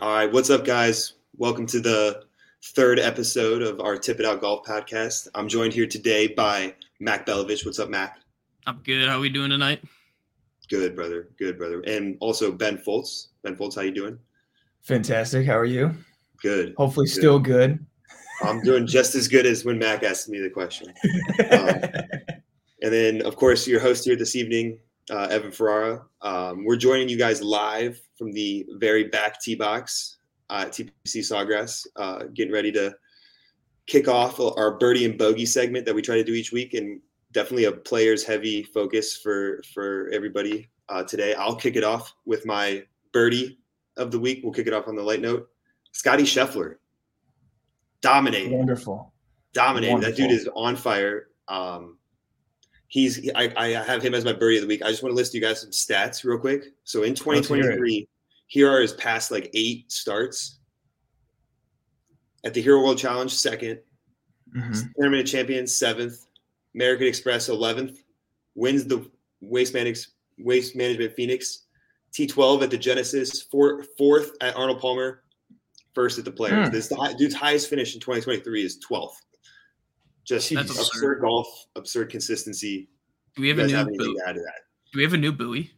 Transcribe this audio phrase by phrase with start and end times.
[0.00, 1.14] All right, what's up, guys?
[1.38, 2.22] Welcome to the
[2.66, 5.26] third episode of our Tip It Out Golf podcast.
[5.34, 7.66] I'm joined here today by Mac Belovich.
[7.66, 8.20] What's up, Mac?
[8.68, 9.08] I'm good.
[9.08, 9.82] How are we doing tonight?
[10.68, 11.30] Good, brother.
[11.36, 11.80] Good, brother.
[11.80, 13.28] And also Ben Foltz.
[13.42, 14.16] Ben Foltz, how you doing?
[14.82, 15.44] Fantastic.
[15.44, 15.92] How are you?
[16.40, 16.74] Good.
[16.76, 17.14] Hopefully, good.
[17.14, 17.84] still good.
[18.42, 20.94] I'm doing just as good as when Mac asked me the question.
[21.50, 21.80] Um,
[22.82, 24.78] and then, of course, your host here this evening,
[25.10, 26.04] uh, Evan Ferrara.
[26.22, 30.18] Um, we're joining you guys live from the very back tee box
[30.50, 32.94] uh, at TPC Sawgrass, uh, getting ready to
[33.86, 37.00] kick off our birdie and bogey segment that we try to do each week, and
[37.32, 41.34] definitely a players heavy focus for for everybody uh, today.
[41.34, 43.58] I'll kick it off with my birdie
[43.96, 44.40] of the week.
[44.42, 45.48] We'll kick it off on the light note.
[45.92, 46.76] Scotty Scheffler,
[48.02, 49.12] dominating, wonderful,
[49.52, 49.94] dominating.
[49.94, 50.16] Wonderful.
[50.16, 51.28] That dude is on fire.
[51.48, 51.97] Um,
[52.88, 54.82] he's I, I have him as my birdie of the week.
[54.82, 56.64] I just want to list you guys some stats real quick.
[56.84, 58.08] So in 2023,
[58.46, 60.56] here are his past like eight starts.
[62.44, 63.80] At the Hero World Challenge, 2nd
[64.56, 64.80] mm-hmm.
[64.96, 66.26] Tournament Champion, seventh,
[66.74, 67.98] American Express, eleventh,
[68.54, 69.10] wins the
[69.40, 69.92] Waste, Man-
[70.38, 71.64] Waste Management Phoenix,
[72.12, 75.24] T12 at the Genesis, four, fourth at Arnold Palmer,
[75.94, 76.68] first at the Players.
[76.68, 76.72] Mm.
[76.72, 79.16] This dude's highest finish in 2023 is 12th.
[80.28, 80.82] Just That's absurd.
[80.82, 82.90] absurd golf, absurd consistency.
[83.34, 84.14] Do we have a new have Do
[84.94, 85.72] we have a new buoy?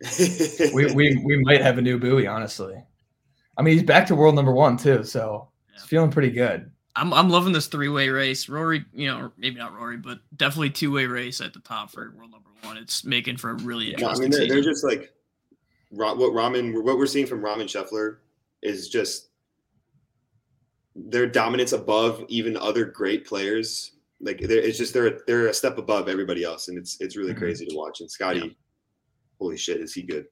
[0.72, 2.76] we, we we might have a new buoy, honestly.
[3.58, 5.72] I mean, he's back to world number one too, so yeah.
[5.74, 6.70] he's feeling pretty good.
[6.94, 8.48] I'm I'm loving this three way race.
[8.48, 12.12] Rory, you know, maybe not Rory, but definitely two way race at the top for
[12.16, 12.76] world number one.
[12.76, 14.30] It's making for a really interesting.
[14.30, 15.12] Yeah, I mean, they're, they're, just like
[15.90, 16.84] what Rahm and.
[16.84, 18.18] What we're seeing from Rahm and Scheffler
[18.62, 19.30] is just
[20.94, 23.92] their dominance above even other great players.
[24.20, 27.40] Like it's just they're they're a step above everybody else, and it's it's really mm-hmm.
[27.40, 28.00] crazy to watch.
[28.00, 28.52] And Scotty, yeah.
[29.38, 30.26] holy shit, is he good?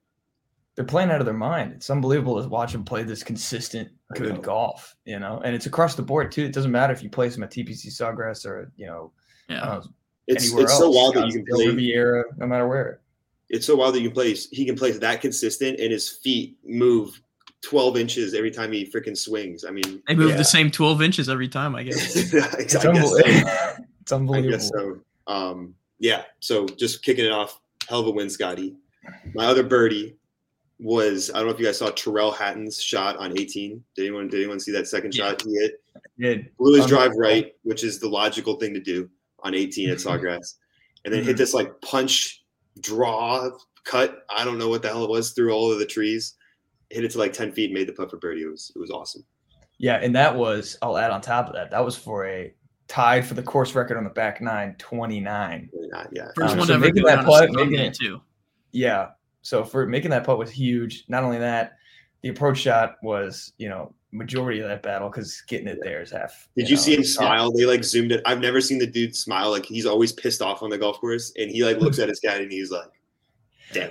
[0.75, 1.73] They're playing out of their mind.
[1.73, 4.95] It's unbelievable to watch them play this consistent, good golf.
[5.05, 6.43] You know, and it's across the board too.
[6.43, 9.11] It doesn't matter if you place them at TPC Sawgrass or you know,
[9.49, 9.59] yeah.
[9.59, 9.83] Know,
[10.27, 10.77] it's it's else.
[10.77, 13.01] so wild that you can play Riviera, no matter where.
[13.49, 14.33] It's so wild that you can play.
[14.33, 17.21] He can play that consistent, and his feet move
[17.63, 19.65] 12 inches every time he freaking swings.
[19.65, 20.37] I mean, they move yeah.
[20.37, 22.15] the same 12 inches every time, I guess.
[22.33, 23.09] it's, unbelievable.
[23.09, 23.83] So.
[24.01, 24.59] it's unbelievable.
[24.59, 24.99] so.
[25.27, 26.23] Um, yeah.
[26.39, 27.59] So just kicking it off.
[27.89, 28.75] Hell of a win, Scotty.
[29.33, 30.17] My other birdie
[30.79, 33.83] was I don't know if you guys saw Tyrrell Hatton's shot on 18.
[33.95, 35.29] Did anyone did anyone see that second yeah.
[35.29, 35.81] shot he hit?
[36.19, 39.09] Did blew his drive right, which is the logical thing to do
[39.39, 40.55] on 18 at Sawgrass,
[41.03, 41.29] and then mm-hmm.
[41.29, 42.43] hit this like punch
[42.79, 43.49] draw
[43.83, 44.25] cut.
[44.33, 46.35] I don't know what the hell it was through all of the trees
[46.93, 48.43] hit it to like 10 feet and made the putt for birdie.
[48.43, 49.25] It was it was awesome.
[49.79, 51.71] Yeah, and that was I'll add on top of that.
[51.71, 52.53] That was for a
[52.87, 55.69] tied for the course record on the back nine, 29.
[55.71, 56.27] 29 yeah.
[56.35, 58.21] First um, one so ever making that putt, making it too.
[58.71, 59.09] Yeah.
[59.41, 61.05] So for making that putt was huge.
[61.07, 61.73] Not only that,
[62.21, 66.11] the approach shot was, you know, majority of that battle because getting it there is
[66.11, 66.47] half.
[66.55, 67.51] Did you, know, see him smile?
[67.51, 68.21] They like zoomed it.
[68.25, 69.51] I've never seen the dude smile.
[69.51, 72.19] Like he's always pissed off on the golf course, and he like looks at his
[72.19, 72.89] guy and he's like,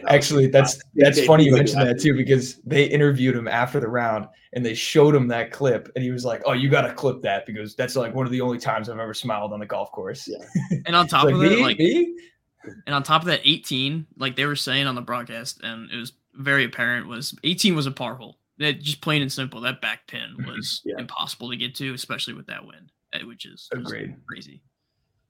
[0.09, 4.29] Actually, that's that's funny you mentioned that too because they interviewed him after the round
[4.53, 7.23] and they showed him that clip and he was like, "Oh, you got to clip
[7.23, 9.91] that because that's like one of the only times I've ever smiled on the golf
[9.93, 10.45] course." Yeah.
[10.87, 12.15] And on top of like, it, like, me?
[12.87, 15.97] and on top of that, 18, like they were saying on the broadcast, and it
[15.97, 18.39] was very apparent was 18 was a par hole.
[18.59, 20.97] That just plain and simple, that back pin was yeah.
[20.99, 23.69] impossible to get to, especially with that wind, eh, which is
[24.27, 24.63] crazy.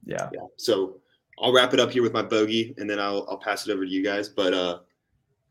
[0.04, 0.28] Yeah.
[0.32, 0.41] Yeah.
[0.58, 1.01] So
[1.38, 3.84] I'll wrap it up here with my bogey, and then I'll I'll pass it over
[3.84, 4.28] to you guys.
[4.28, 4.78] But uh,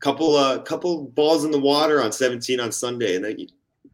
[0.00, 3.36] couple uh couple balls in the water on 17 on Sunday, and then,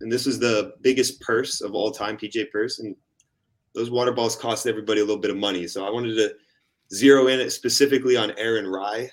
[0.00, 2.94] and this was the biggest purse of all time, PJ purse, and
[3.75, 5.66] those water balls cost everybody a little bit of money.
[5.66, 6.34] So I wanted to
[6.93, 9.10] zero in it specifically on Aaron Rai.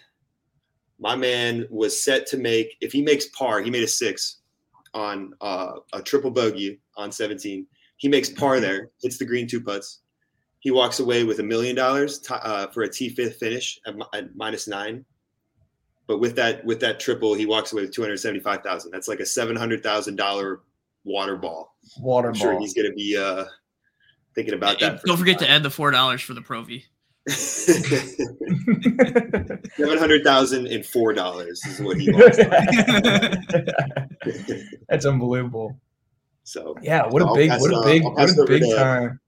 [0.97, 4.41] My man was set to make if he makes par, he made a six
[4.93, 7.67] on uh, a triple bogey on 17.
[7.97, 10.01] He makes par there, hits the green two putts
[10.65, 14.35] he walks away with a million dollars uh, for a T fifth finish at, at
[14.35, 15.05] minus nine.
[16.07, 18.89] But with that with that triple, he walks away with two hundred seventy five thousand.
[18.89, 20.61] That's like a seven hundred thousand dollar
[21.03, 21.75] water ball.
[21.99, 22.41] Water I'm ball.
[22.41, 23.45] Sure, he's gonna be uh,
[24.33, 25.03] thinking about that.
[25.03, 26.83] Don't forget to add the four dollars for the Pro V.
[27.27, 28.39] Seven
[29.77, 32.39] hundred thousand and four dollars is what he lost.
[34.89, 35.79] That's unbelievable.
[36.43, 39.19] So yeah, what a big, what a big, what a big time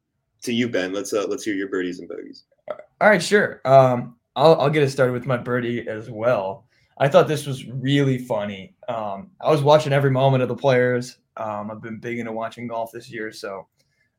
[0.44, 0.94] to you, Ben.
[0.94, 2.44] Let's uh, let's hear your birdies and bogeys.
[2.69, 3.62] All right, sure.
[3.66, 6.66] Um, I'll I'll get it started with my birdie as well.
[7.00, 8.75] I thought this was really funny.
[8.88, 11.19] Um, I was watching every moment of the players.
[11.38, 13.68] Um, I've been big into watching golf this year, so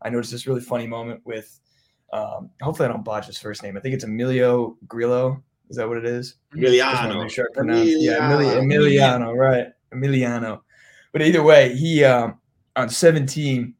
[0.02, 1.58] I noticed this really funny moment with.
[2.12, 3.76] Um, hopefully, I don't botch his first name.
[3.76, 5.42] I think it's Emilio Grillo.
[5.68, 6.36] Is that what it is?
[6.54, 7.28] Emiliano.
[7.30, 7.96] Sure Emiliano.
[7.98, 8.62] Yeah, Emiliano.
[8.62, 9.36] Emiliano.
[9.36, 10.60] Right, Emiliano.
[11.12, 12.38] but either way, he um,
[12.76, 13.74] on 17,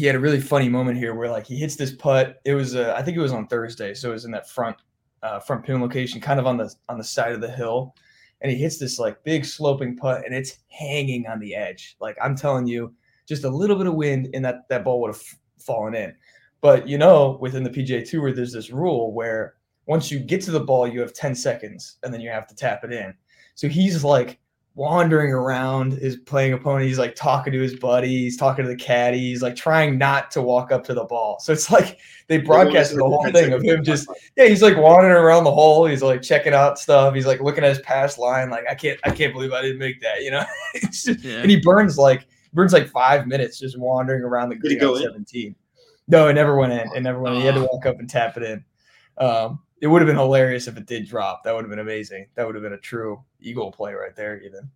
[0.00, 2.40] he had a really funny moment here where like he hits this putt.
[2.46, 4.78] It was uh, I think it was on Thursday, so it was in that front
[5.22, 7.94] uh, front pin location, kind of on the on the side of the hill,
[8.40, 11.98] and he hits this like big sloping putt, and it's hanging on the edge.
[12.00, 12.94] Like I'm telling you,
[13.28, 15.22] just a little bit of wind, and that that ball would have
[15.58, 16.14] fallen in.
[16.62, 20.50] But you know, within the PGA Tour, there's this rule where once you get to
[20.50, 23.12] the ball, you have 10 seconds, and then you have to tap it in.
[23.54, 24.38] So he's like
[24.80, 26.86] wandering around his playing opponent.
[26.86, 28.08] He's like talking to his buddy.
[28.08, 29.18] He's talking to the caddy.
[29.18, 31.38] He's like trying not to walk up to the ball.
[31.38, 31.98] So it's like
[32.28, 34.46] they broadcasted the whole thing of him just yeah.
[34.46, 35.84] He's like wandering around the hole.
[35.84, 37.14] He's like checking out stuff.
[37.14, 38.48] He's like looking at his past line.
[38.48, 40.20] Like I can't I can't believe I didn't make that.
[40.22, 40.44] You know,
[40.74, 41.40] just, yeah.
[41.40, 45.54] and he burns like burns like five minutes just wandering around the green on 17.
[46.08, 46.88] No, it never went in.
[46.96, 47.42] It never went in.
[47.42, 48.64] He had to walk up and tap it in.
[49.18, 51.42] Um, it would have been hilarious if it did drop.
[51.44, 52.26] That would have been amazing.
[52.34, 54.70] That would have been a true Eagle play right there, even.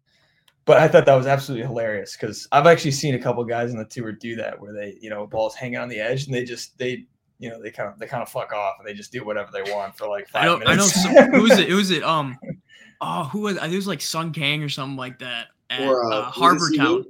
[0.65, 3.79] But I thought that was absolutely hilarious because I've actually seen a couple guys in
[3.79, 6.43] the tour do that where they, you know, balls hanging on the edge and they
[6.43, 7.05] just they,
[7.39, 9.51] you know, they kind of they kind of fuck off and they just do whatever
[9.53, 10.71] they want for like five I minutes.
[10.71, 11.19] I know.
[11.21, 11.69] Some, who was it?
[11.69, 12.03] Who was it?
[12.03, 12.39] Um,
[13.03, 13.59] oh, who was?
[13.59, 16.31] I think it was like Sung Kang or something like that at or, uh, uh,
[16.31, 17.05] Harbour Town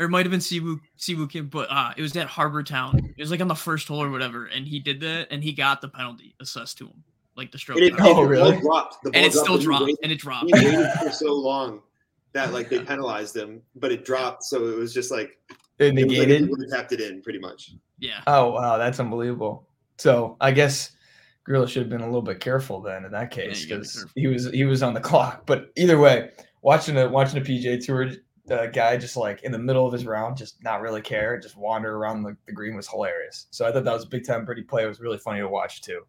[0.00, 3.12] or it might have been Siwoo Siwoo Kim, but uh, it was at Harbour Town.
[3.16, 5.52] It was like on the first hole or whatever, and he did that, and he
[5.52, 7.04] got the penalty assessed to him,
[7.36, 7.78] like the stroke.
[7.78, 8.58] And it, oh, really?
[8.60, 9.02] dropped.
[9.02, 10.46] The ball and it still dropped, waited, and it dropped.
[10.46, 11.82] He waited for so long
[12.32, 15.38] that like they penalized him, but it dropped, so it was just like
[15.78, 16.44] it negated.
[16.44, 17.72] It like, tapped it in pretty much.
[17.98, 18.22] Yeah.
[18.26, 19.68] Oh wow, that's unbelievable.
[19.98, 20.92] So I guess
[21.44, 24.26] Grillo should have been a little bit careful then in that case because yeah, he
[24.28, 25.44] was he was on the clock.
[25.44, 26.30] But either way,
[26.62, 28.12] watching a watching a PGA Tour
[28.50, 31.56] the guy just like in the middle of his round, just not really care, just
[31.56, 33.46] wander around the, the green was hilarious.
[33.52, 34.82] So I thought that was a big time pretty play.
[34.82, 36.02] It was really funny to watch too.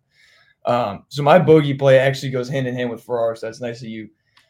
[0.66, 3.38] Um, so my bogey play actually goes hand in hand with Ferrara.
[3.38, 4.10] So that's nice that you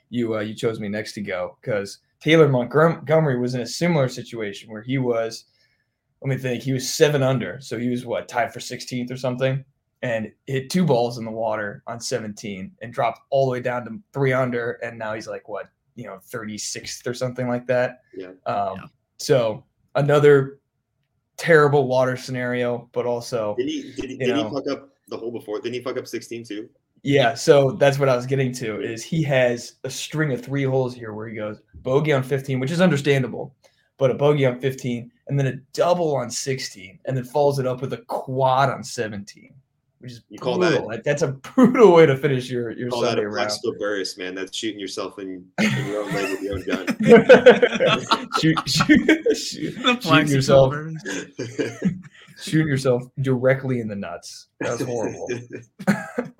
[0.10, 4.08] you uh, you chose me next to go because Taylor Montgomery was in a similar
[4.08, 5.46] situation where he was.
[6.22, 6.64] Let me think.
[6.64, 9.66] He was seven under, so he was what tied for 16th or something,
[10.02, 13.84] and hit two balls in the water on 17 and dropped all the way down
[13.86, 18.02] to three under, and now he's like what you know 36th or something like that.
[18.16, 18.32] Yeah.
[18.46, 18.86] Um, yeah.
[19.18, 19.64] So
[19.96, 20.60] another
[21.38, 25.18] terrible water scenario, but also did he did, he, did know, he fuck up the
[25.18, 25.60] hole before?
[25.60, 26.70] Didn't he fuck up 16 too?
[27.04, 30.64] Yeah, so that's what I was getting to is he has a string of three
[30.64, 33.56] holes here where he goes bogey on 15, which is understandable,
[33.98, 37.66] but a bogey on 15 and then a double on 16 and then follows it
[37.66, 39.52] up with a quad on 17
[40.02, 40.88] which is you call brutal.
[40.90, 44.18] that that's a brutal way to finish your your call Sunday that a flexible burst,
[44.18, 44.34] man.
[44.34, 46.88] That's shooting yourself in, in your own leg with your own gun.
[48.40, 50.74] shoot, shoot, shoot, shooting yourself,
[52.42, 54.48] shooting yourself directly in the nuts.
[54.60, 55.30] That was horrible.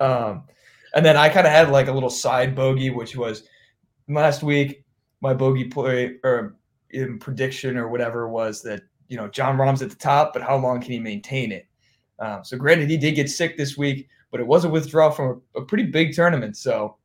[0.00, 0.44] um,
[0.94, 3.44] and then I kind of had like a little side bogey, which was
[4.08, 4.84] last week.
[5.20, 6.56] My bogey play or
[6.90, 10.56] in prediction or whatever was that you know Jon Rahm's at the top, but how
[10.56, 11.68] long can he maintain it?
[12.18, 15.42] Um, so, granted, he did get sick this week, but it was a withdrawal from
[15.54, 16.56] a, a pretty big tournament.
[16.56, 16.96] So,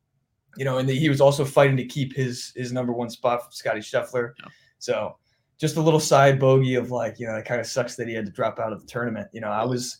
[0.56, 3.42] you know, and the, he was also fighting to keep his his number one spot
[3.42, 4.32] from Scotty Scheffler.
[4.40, 4.48] Yeah.
[4.78, 5.16] So,
[5.58, 8.14] just a little side bogey of like, you know, it kind of sucks that he
[8.14, 9.28] had to drop out of the tournament.
[9.32, 9.98] You know, I was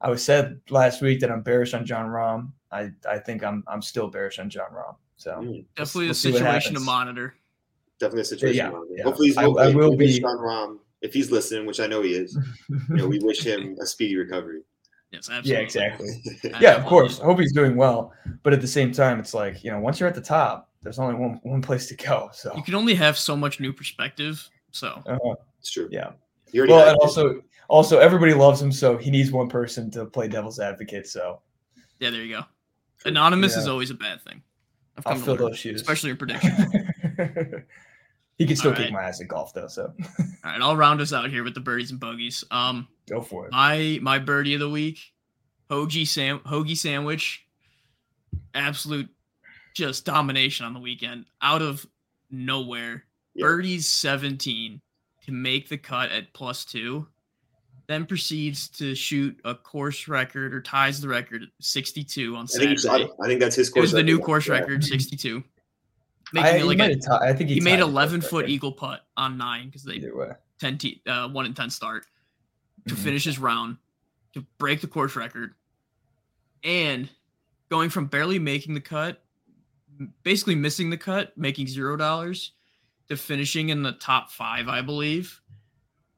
[0.00, 2.52] I was said last week that I'm bearish on Jon Rahm.
[2.72, 4.94] I I think I'm I'm still bearish on Jon Rahm.
[5.16, 5.64] So mm.
[5.76, 7.34] definitely we'll, a situation to monitor.
[7.98, 8.72] Definitely a situation.
[8.72, 9.02] Yeah, yeah.
[9.02, 12.36] Hopefully, I, I will be Jon Rahm if he's listening, which I know he is,
[12.68, 14.62] you know, we wish him a speedy recovery.
[15.10, 15.52] Yes, absolutely.
[15.52, 16.08] Yeah, exactly.
[16.60, 17.20] yeah, of course.
[17.20, 19.98] I hope he's doing well, but at the same time, it's like you know, once
[19.98, 22.30] you're at the top, there's only one one place to go.
[22.32, 24.48] So you can only have so much new perspective.
[24.70, 25.34] So uh-huh.
[25.58, 25.88] it's true.
[25.90, 26.12] Yeah.
[26.54, 30.58] Well, and also, also everybody loves him, so he needs one person to play devil's
[30.58, 31.06] advocate.
[31.06, 31.40] So
[31.98, 32.42] yeah, there you go.
[33.04, 33.60] Anonymous yeah.
[33.60, 34.42] is always a bad thing.
[34.96, 37.64] I've come I'll fill those shoes, especially your prediction.
[38.40, 38.92] He can still All kick right.
[38.94, 39.66] my ass at golf though.
[39.66, 42.42] So All right, I'll round us out here with the birdies and bogeys.
[42.50, 43.52] Um go for it.
[43.52, 44.98] My my birdie of the week,
[45.70, 47.44] hoagie sam hoagie sandwich.
[48.54, 49.10] Absolute
[49.74, 51.26] just domination on the weekend.
[51.42, 51.84] Out of
[52.30, 53.04] nowhere.
[53.34, 53.44] Yep.
[53.44, 54.80] Birdies 17
[55.26, 57.06] to make the cut at plus two.
[57.88, 62.88] Then proceeds to shoot a course record or ties the record 62 on Saturday.
[62.88, 63.80] I think, I think that's his course.
[63.80, 65.44] It was the new course record, 62
[66.32, 69.00] making I, it like a, t- I think he, he made 11 foot eagle putt
[69.16, 72.06] on nine because they were 10 t- uh, one and 10 start
[72.88, 73.04] to mm-hmm.
[73.04, 73.76] finish his round
[74.34, 75.54] to break the course record.
[76.62, 77.08] And
[77.70, 79.22] going from barely making the cut
[80.22, 82.52] basically missing the cut making zero dollars
[83.08, 85.40] to finishing in the top five i believe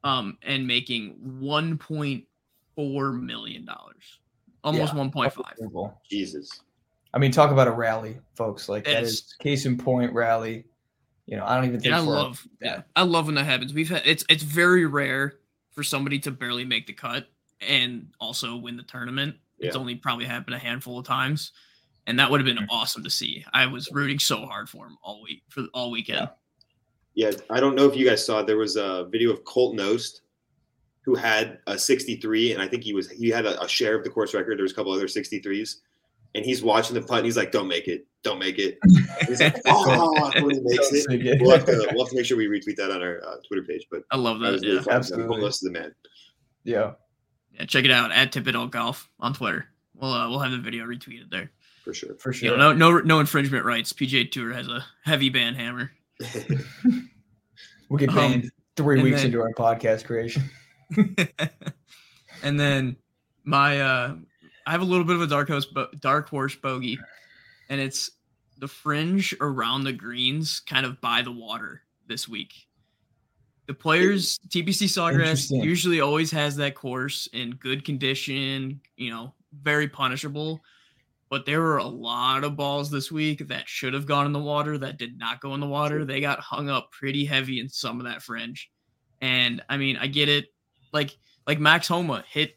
[0.05, 4.19] um and making 1.4 million dollars.
[4.65, 6.61] Almost yeah, 1.5 jesus
[7.15, 8.69] I mean, talk about a rally, folks.
[8.69, 10.65] Like that is case in point rally.
[11.27, 11.95] You know, I don't even think.
[11.95, 12.67] I love that.
[12.67, 13.73] Yeah, I love when that happens.
[13.73, 15.35] We've had it's it's very rare
[15.71, 17.27] for somebody to barely make the cut
[17.61, 19.37] and also win the tournament.
[19.59, 19.69] Yeah.
[19.69, 21.53] It's only probably happened a handful of times,
[22.07, 22.75] and that would have been mm-hmm.
[22.75, 23.45] awesome to see.
[23.53, 26.29] I was rooting so hard for him all week for all weekend.
[27.15, 27.31] Yeah.
[27.31, 28.43] yeah, I don't know if you guys saw.
[28.43, 30.23] There was a video of Colt Knost
[31.05, 34.05] who had a 63, and I think he was he had a, a share of
[34.05, 34.59] the course record.
[34.59, 35.77] There was a couple other 63s,
[36.35, 38.79] and he's watching the putt and he's like, "Don't make it, don't make it."
[39.27, 42.37] he's like, "Oh!" when he makes it, we'll have, to, we'll have to make sure
[42.37, 43.87] we retweet that on our uh, Twitter page.
[43.91, 44.63] But I love that.
[44.63, 45.41] Yeah, absolutely.
[45.41, 45.95] Most of the man.
[46.65, 46.93] Yeah.
[47.53, 49.67] Yeah, check it out at Tippett Golf on Twitter.
[49.95, 51.51] We'll uh, we'll have the video retweeted there.
[51.85, 52.15] For sure.
[52.15, 52.51] For sure.
[52.51, 53.93] You know, no no no infringement rights.
[53.93, 55.91] PGA Tour has a heavy ban hammer.
[57.89, 60.43] we'll get um, banned um, three weeks then, into our podcast creation.
[62.43, 62.97] and then
[63.45, 64.15] my uh
[64.67, 65.67] I have a little bit of a dark horse,
[66.01, 66.99] dark horse bogey,
[67.69, 68.11] and it's
[68.59, 72.53] the fringe around the greens, kind of by the water this week.
[73.67, 79.89] The players, TPC Sawgrass usually always has that course in good condition, you know, very
[79.89, 80.61] punishable.
[81.31, 84.39] But there were a lot of balls this week that should have gone in the
[84.39, 86.05] water that did not go in the water.
[86.05, 88.71] They got hung up pretty heavy in some of that fringe.
[89.23, 90.49] And I mean, I get it.
[90.93, 91.17] Like
[91.47, 92.57] like Max Homa hit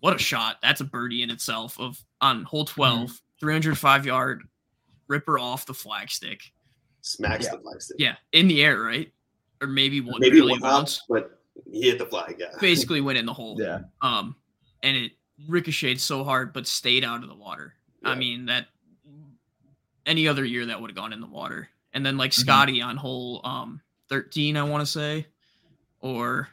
[0.00, 0.56] what a shot.
[0.62, 2.74] That's a birdie in itself of on hole mm-hmm.
[2.74, 3.14] 12, mm-hmm.
[3.40, 4.42] 305 yard
[5.08, 6.42] ripper off the flagstick.
[7.02, 7.52] Smacks yeah.
[7.52, 7.94] the flagstick.
[7.98, 9.12] Yeah, in the air, right?
[9.60, 12.36] Or maybe one maybe one once, but he hit the flag.
[12.38, 13.56] Yeah, basically went in the hole.
[13.58, 13.80] Yeah.
[14.02, 14.36] Um,
[14.82, 15.12] and it
[15.48, 17.74] ricocheted so hard, but stayed out of the water.
[18.02, 18.10] Yeah.
[18.10, 18.66] I mean that
[20.04, 21.68] any other year that would have gone in the water.
[21.92, 22.42] And then like mm-hmm.
[22.42, 25.26] Scotty on hole um 13, I want to say,
[26.00, 26.48] or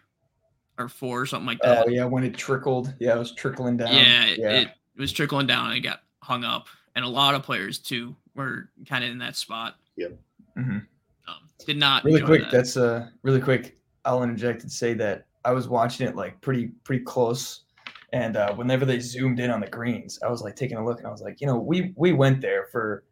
[0.77, 1.86] or four or something like that.
[1.86, 3.94] Oh yeah, when it trickled, yeah, it was trickling down.
[3.94, 4.51] Yeah, it, yeah.
[4.62, 8.15] it was trickling down and it got hung up, and a lot of players too
[8.36, 9.75] were kind of in that spot.
[9.98, 10.18] Yep.
[10.58, 10.77] Mm-hmm.
[11.27, 12.42] Um, did not really quick.
[12.44, 12.51] That.
[12.51, 13.77] That's uh really quick.
[14.06, 17.62] I'll interject and say that I was watching it like pretty pretty close,
[18.12, 21.00] and uh, whenever they zoomed in on the greens, I was like taking a look
[21.00, 23.03] and I was like, you know, we we went there for.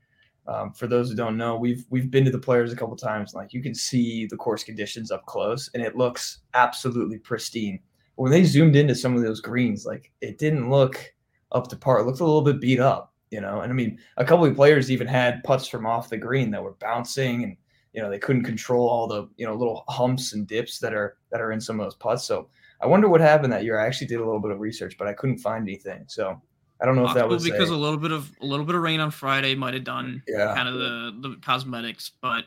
[0.48, 3.33] Um, for those who don't know, we've we've been to the players a couple times.
[3.33, 7.79] Like you can see the course conditions up close, and it looks absolutely pristine.
[8.15, 11.13] But when they zoomed into some of those greens, like it didn't look
[11.51, 12.00] up to par.
[12.00, 13.62] It looked a little bit beat up, you know.
[13.62, 16.63] And I mean, a couple of players even had putts from off the green that
[16.63, 17.55] were bouncing, and
[17.93, 21.17] you know they couldn't control all the you know little humps and dips that are
[21.31, 22.25] that are in some of those putts.
[22.25, 22.50] So
[22.81, 23.79] I wonder what happened that year.
[23.79, 26.05] I actually did a little bit of research, but I couldn't find anything.
[26.07, 26.41] So
[26.82, 28.74] I don't know if that was because a, a, little bit of a little bit
[28.74, 30.56] of rain on Friday might have done yeah.
[30.56, 32.46] kind of the the cosmetics, but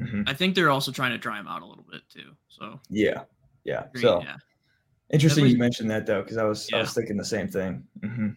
[0.00, 0.22] mm-hmm.
[0.26, 2.32] I think they're also trying to dry them out a little bit too.
[2.48, 3.22] So yeah,
[3.64, 3.84] yeah.
[3.92, 4.36] Green, so yeah.
[5.10, 6.78] interesting you mentioned that though, because I was yeah.
[6.78, 7.84] I was thinking the same thing.
[8.00, 8.28] Mm-hmm.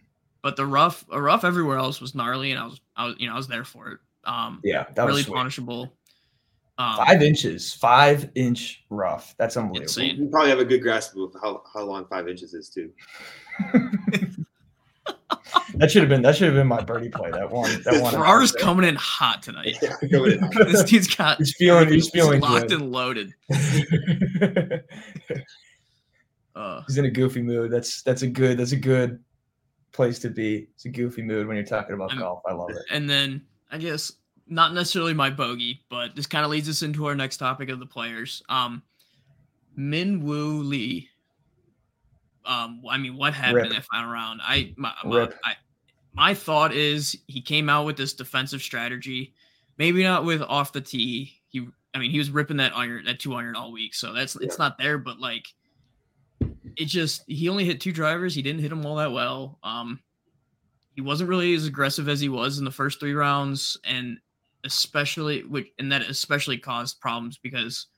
[0.42, 3.26] But the rough, a rough everywhere else was gnarly, and I was I was you
[3.26, 4.00] know I was there for it.
[4.24, 5.94] Um, yeah, that was really was punishable.
[6.76, 9.34] Um, five inches, five inch rough.
[9.38, 9.84] That's unbelievable.
[9.84, 10.16] Insane.
[10.16, 12.90] You probably have a good grasp of how, how long five inches is too.
[15.76, 17.30] that should have been that should have been my birdie play.
[17.30, 17.82] That one.
[17.84, 18.12] That one.
[18.14, 19.76] Ferrara's coming in hot tonight.
[19.82, 20.66] Yeah, hot.
[20.66, 21.38] this dude's got.
[21.38, 21.88] He's feeling.
[21.88, 22.80] He's feeling locked good.
[22.80, 23.34] and loaded.
[26.54, 27.70] uh, he's in a goofy mood.
[27.70, 28.58] That's that's a good.
[28.58, 29.22] That's a good
[29.92, 30.68] place to be.
[30.74, 32.42] It's a goofy mood when you're talking about I'm, golf.
[32.46, 32.78] I love it.
[32.90, 34.12] And then I guess
[34.46, 37.80] not necessarily my bogey, but this kind of leads us into our next topic of
[37.80, 38.42] the players.
[38.48, 38.82] Um,
[39.76, 41.08] Min Woo Lee
[42.46, 43.66] um, I mean, what happened Rip.
[43.66, 44.40] in that final round?
[44.42, 45.54] I my, my, I
[46.14, 49.34] my thought is he came out with this defensive strategy,
[49.78, 51.40] maybe not with off the tee.
[51.48, 54.36] He, I mean, he was ripping that iron, that two iron all week, so that's
[54.36, 54.46] yeah.
[54.46, 54.98] it's not there.
[54.98, 55.46] But like,
[56.76, 58.34] it just he only hit two drivers.
[58.34, 59.58] He didn't hit them all that well.
[59.62, 60.00] Um,
[60.94, 64.18] he wasn't really as aggressive as he was in the first three rounds, and
[64.64, 67.88] especially which and that especially caused problems because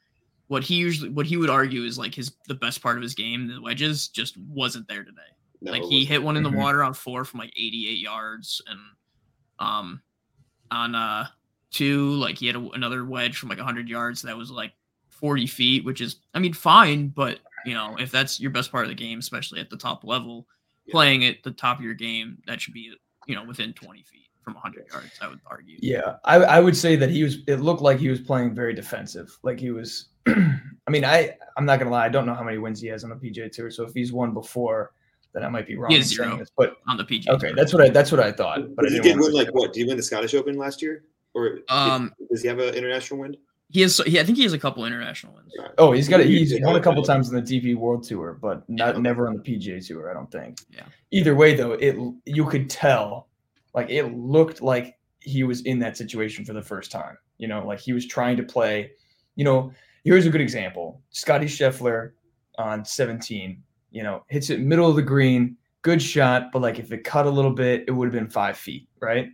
[0.48, 3.14] what he usually what he would argue is like his the best part of his
[3.14, 5.35] game, the wedges, just wasn't there today.
[5.60, 6.58] No, like he hit one in the mm-hmm.
[6.58, 8.78] water on four from like 88 yards, and
[9.58, 10.02] um
[10.70, 11.26] on uh
[11.70, 14.72] two like he had a, another wedge from like 100 yards that was like
[15.08, 18.84] 40 feet, which is I mean fine, but you know if that's your best part
[18.84, 20.46] of the game, especially at the top level,
[20.84, 20.92] yeah.
[20.92, 22.92] playing at the top of your game, that should be
[23.26, 25.10] you know within 20 feet from 100 yards.
[25.20, 25.76] I would argue.
[25.80, 27.38] Yeah, I, I would say that he was.
[27.48, 29.36] It looked like he was playing very defensive.
[29.42, 30.08] Like he was.
[30.26, 32.06] I mean, I I'm not gonna lie.
[32.06, 33.70] I don't know how many wins he has on the PGA Tour.
[33.70, 34.92] So if he's won before,
[35.36, 35.90] then I might be wrong.
[35.90, 36.38] He has zero.
[36.38, 37.28] This, but on the PGA.
[37.28, 37.56] Okay, Tour.
[37.56, 38.74] that's what I that's what I thought.
[38.74, 39.74] But he did win like what?
[39.74, 41.04] Did he win the Scottish Open last year?
[41.34, 43.36] Or um, does he have an international win?
[43.68, 43.98] He has.
[44.06, 45.52] He, I think he has a couple international wins.
[45.76, 46.20] Oh, he's got.
[46.20, 49.00] A, he's won a couple times in the DP World Tour, but not yeah.
[49.02, 50.10] never on the PGA Tour.
[50.10, 50.60] I don't think.
[50.70, 50.84] Yeah.
[51.10, 53.28] Either way, though, it you could tell,
[53.74, 57.18] like it looked like he was in that situation for the first time.
[57.36, 58.92] You know, like he was trying to play.
[59.34, 59.72] You know,
[60.04, 62.12] here's a good example: Scotty Scheffler
[62.58, 63.62] on 17.
[63.96, 67.24] You know, hits it middle of the green, good shot, but like if it cut
[67.24, 69.28] a little bit, it would have been five feet, right?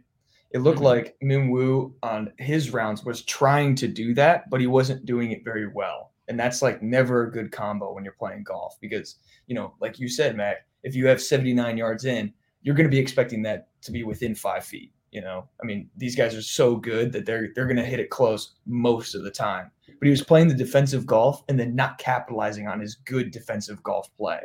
[0.53, 0.85] It looked mm-hmm.
[0.85, 5.33] like Min Woo on his rounds was trying to do that, but he wasn't doing
[5.33, 6.13] it very well.
[6.29, 9.17] And that's like never a good combo when you're playing golf because,
[9.49, 12.95] you know, like you said, Mac, if you have 79 yards in, you're going to
[12.95, 14.93] be expecting that to be within five feet.
[15.13, 18.01] You know, I mean, these guys are so good that they're they're going to hit
[18.01, 19.71] it close most of the time.
[19.87, 23.83] But he was playing the defensive golf and then not capitalizing on his good defensive
[23.83, 24.41] golf play.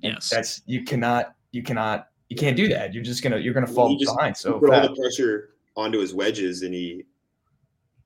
[0.00, 2.94] Yes, that's you cannot you cannot you can't do that.
[2.94, 4.36] You're just gonna you're gonna fall behind.
[4.36, 7.04] So put all the pressure onto his wedges, and he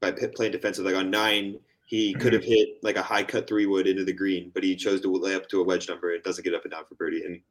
[0.00, 2.21] by playing defensive like on nine, he mm-hmm.
[2.21, 5.00] could have hit like a high cut three wood into the green, but he chose
[5.02, 6.12] to lay up to a wedge number.
[6.12, 7.50] and doesn't get up and down for birdie, and it's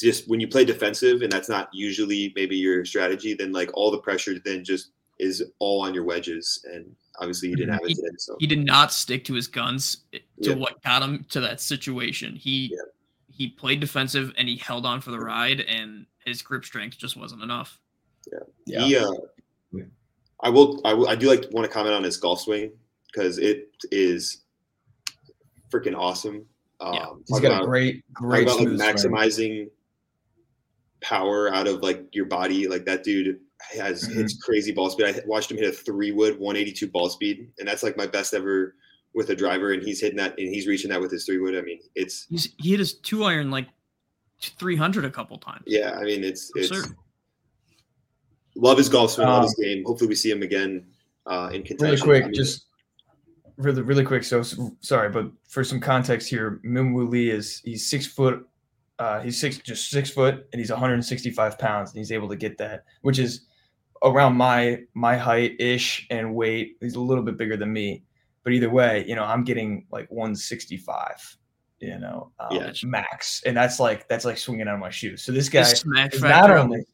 [0.00, 3.90] just when you play defensive and that's not usually maybe your strategy, then like all
[3.90, 6.64] the pressure then just is all on your wedges.
[6.72, 8.08] And obviously you didn't have it today.
[8.18, 10.54] So he did not stick to his guns to yeah.
[10.54, 12.34] what got him to that situation.
[12.34, 12.78] He yeah.
[13.28, 17.16] he played defensive and he held on for the ride and his grip strength just
[17.16, 17.78] wasn't enough.
[18.32, 18.38] Yeah.
[18.66, 18.84] yeah.
[18.84, 19.12] He uh
[20.42, 22.72] I will I, will, I do like want to comment on his golf swing
[23.12, 24.44] because it is
[25.70, 26.46] freaking awesome.
[26.80, 29.70] Um, yeah, he's got about, a great, great about like maximizing swing
[31.00, 32.68] power out of like your body.
[32.68, 33.38] Like that dude
[33.74, 34.18] has mm-hmm.
[34.18, 35.06] hits crazy ball speed.
[35.06, 38.34] I watched him hit a three wood 182 ball speed, and that's like my best
[38.34, 38.74] ever
[39.14, 39.72] with a driver.
[39.72, 41.56] And he's hitting that, and he's reaching that with his three wood.
[41.56, 43.68] I mean, it's he's, he hit his two iron like
[44.40, 45.64] 300 a couple times.
[45.66, 46.84] Yeah, I mean, it's it's sure.
[48.54, 49.84] love his golf swing, um, love his um, game.
[49.84, 50.86] Hopefully, we see him again
[51.26, 51.86] uh, in contention.
[51.86, 52.66] Really quick, I mean, just
[53.56, 54.24] really really quick.
[54.24, 54.42] So
[54.80, 58.46] sorry, but for some context here, Min Woo Lee is he's six foot
[59.00, 62.58] uh, he's six, just six foot, and he's 165 pounds, and he's able to get
[62.58, 63.46] that, which is
[64.04, 66.76] around my my height ish and weight.
[66.80, 68.04] He's a little bit bigger than me,
[68.44, 71.38] but either way, you know, I'm getting like 165,
[71.80, 72.72] you know, um, yeah.
[72.84, 75.22] max, and that's like that's like swinging out of my shoes.
[75.22, 75.82] So this guy is
[76.20, 76.84] not only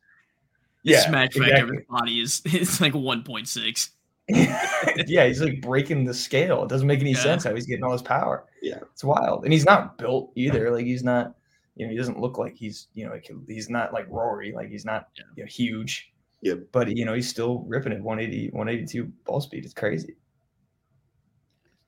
[0.84, 1.50] yeah, smack exactly.
[1.50, 3.90] factor of his body is it's like 1.6.
[5.08, 6.62] yeah, he's like breaking the scale.
[6.62, 7.22] It doesn't make any yeah.
[7.22, 8.44] sense how he's getting all his power.
[8.62, 10.70] Yeah, it's wild, and he's not built either.
[10.70, 11.34] Like he's not
[11.76, 14.68] you know, he doesn't look like he's, you know, like he's not like Rory, like
[14.68, 15.24] he's not yeah.
[15.36, 16.10] you know, huge.
[16.42, 16.54] Yeah.
[16.72, 19.64] But you know, he's still ripping it 180, 182 ball speed.
[19.64, 20.16] It's crazy.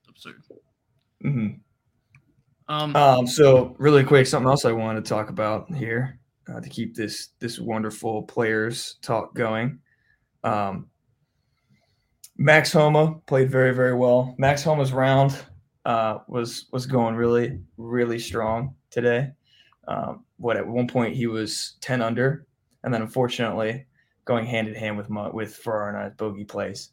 [0.07, 0.43] Absurd.
[1.25, 1.59] Mm-hmm.
[2.69, 6.69] Um, um, so really quick, something else I wanted to talk about here uh, to
[6.69, 9.79] keep this this wonderful players talk going.
[10.43, 10.87] Um,
[12.37, 14.35] Max Homa played very very well.
[14.37, 15.37] Max Homa's round
[15.85, 19.31] uh, was was going really really strong today.
[19.89, 22.45] Um, what at one point he was 10 under,
[22.83, 23.87] and then unfortunately,
[24.23, 26.91] going hand in hand with with Ferrara and I's bogey place,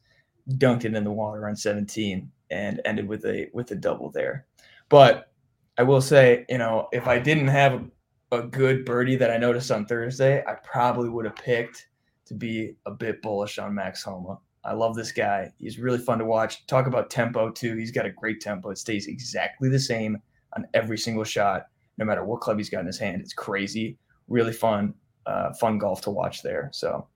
[0.53, 4.47] dunked it in the water on 17 and ended with a with a double there.
[4.89, 5.31] But
[5.77, 7.85] I will say, you know, if I didn't have
[8.33, 11.89] a good birdie that I noticed on Thursday, I probably would have picked
[12.25, 14.39] to be a bit bullish on Max Homa.
[14.65, 15.53] I love this guy.
[15.59, 16.67] He's really fun to watch.
[16.67, 17.77] Talk about tempo too.
[17.77, 18.71] He's got a great tempo.
[18.71, 20.17] It stays exactly the same
[20.57, 21.67] on every single shot
[21.99, 23.21] no matter what club he's got in his hand.
[23.21, 24.95] It's crazy, really fun,
[25.27, 26.71] uh, fun golf to watch there.
[26.73, 27.07] So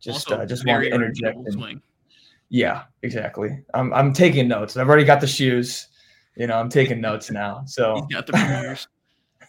[0.00, 1.36] just uh, just want to interject.
[1.36, 1.80] And,
[2.50, 3.62] yeah, exactly.
[3.74, 4.76] I'm I'm taking notes.
[4.76, 5.88] I've already got the shoes.
[6.36, 7.62] You know, I'm taking notes now.
[7.66, 8.78] So he's got the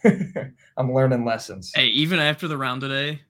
[0.77, 1.71] I'm learning lessons.
[1.75, 3.21] Hey, even after the round today,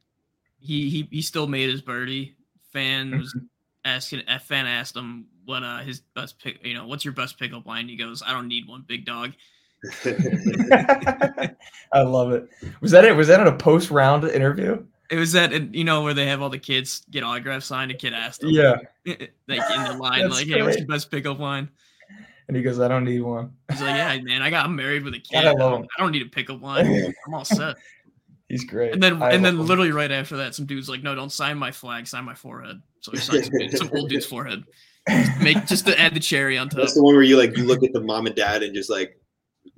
[0.60, 2.36] he he he still made his birdie.
[2.72, 3.36] Fan was
[3.86, 4.22] asking.
[4.42, 6.66] Fan asked him what uh his best pick.
[6.66, 7.88] You know, what's your best pickup line?
[7.88, 9.34] He goes, I don't need one, big dog.
[11.92, 12.50] I love it.
[12.82, 13.16] Was that it?
[13.16, 14.84] Was that in a post round interview?
[15.10, 17.92] It was that you know where they have all the kids get autographs signed.
[17.92, 21.40] A kid asked them, yeah, like in the line, like, "Hey, what's your best pickup
[21.40, 21.70] line?"
[22.48, 25.14] And he goes, "I don't need one." He's like, "Yeah, man, I got married with
[25.14, 25.46] a kid.
[25.46, 27.14] I, don't, I don't need a pickup line.
[27.28, 27.78] I'm all set."
[28.50, 28.94] He's great.
[28.94, 29.66] And then I and then him.
[29.66, 32.82] literally right after that, some dude's like, "No, don't sign my flag, sign my forehead."
[33.00, 34.64] So he signs some old dude's forehead.
[35.42, 36.82] Make just to add the cherry on top.
[36.82, 38.90] That's the one where you like you look at the mom and dad and just
[38.90, 39.20] like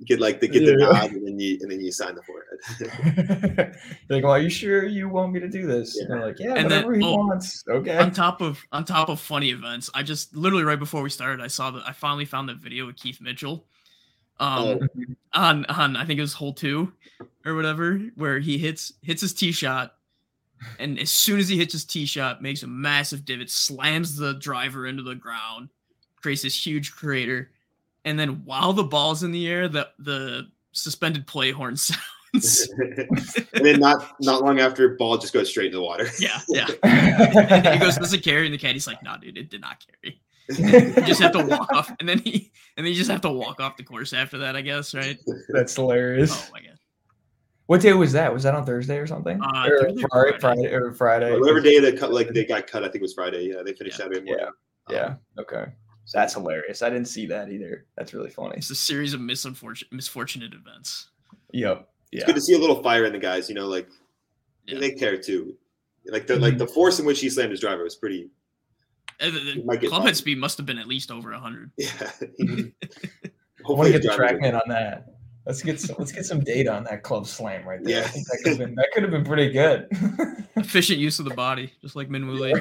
[0.04, 0.86] get like they get the yeah.
[0.86, 3.76] nod and then you and then you sign the forehead.
[4.08, 5.96] like, well, are you sure you want me to do this?
[5.96, 6.02] Yeah.
[6.02, 7.64] And they're like, yeah, and whatever then, he oh, wants.
[7.68, 7.96] Okay.
[7.96, 11.42] On top of on top of funny events, I just literally right before we started,
[11.42, 13.66] I saw that I finally found the video with Keith Mitchell.
[14.40, 14.88] Um, oh.
[15.34, 16.92] on on I think it was hole two
[17.44, 19.94] or whatever, where he hits hits his tee shot,
[20.78, 24.34] and as soon as he hits his tee shot, makes a massive divot, slams the
[24.34, 25.68] driver into the ground,
[26.16, 27.50] creates this huge crater
[28.04, 32.68] and then while the ball's in the air, the the suspended play horn sounds.
[33.54, 36.06] and then not not long after, ball just goes straight into the water.
[36.18, 37.72] Yeah, yeah.
[37.74, 39.84] he goes, "Does it carry?" And the caddy's like, "No, nah, dude, it did not
[39.86, 43.20] carry." you just have to walk off, and then he and then you just have
[43.22, 44.56] to walk off the course after that.
[44.56, 45.18] I guess, right?
[45.50, 46.48] That's hilarious.
[46.48, 46.78] Oh my god.
[47.66, 48.32] What day was that?
[48.32, 49.40] Was that on Thursday or something?
[49.40, 51.38] Uh, or Thursday Friday, Friday, or Friday?
[51.38, 52.82] whatever day they cut, like they got cut.
[52.82, 53.52] I think it was Friday.
[53.54, 54.04] Yeah, they finished yeah.
[54.04, 54.46] Saturday morning.
[54.90, 54.96] Yeah.
[55.00, 55.42] Um, yeah.
[55.42, 55.72] Okay.
[56.12, 56.82] That's hilarious.
[56.82, 57.86] I didn't see that either.
[57.96, 58.56] That's really funny.
[58.56, 61.08] It's a series of misunfortunate, misfortunate events.
[61.52, 61.88] Yep.
[62.10, 62.18] Yeah.
[62.18, 63.48] It's good to see a little fire in the guys.
[63.48, 63.88] You know, like
[64.66, 64.78] yeah.
[64.78, 65.56] they care too.
[66.06, 66.42] Like the mm-hmm.
[66.42, 68.30] like the force in which he slammed his driver was pretty.
[69.20, 71.70] The, the club head speed must have been at least over hundred.
[71.78, 72.10] Yeah.
[73.68, 75.06] I want to get the TrackMan on that.
[75.46, 78.00] Let's get some, let's get some data on that club slam right there.
[78.00, 78.04] Yeah.
[78.04, 79.86] I think that could have been that could have been pretty good.
[80.56, 82.54] Efficient use of the body, just like Min Woo Lee.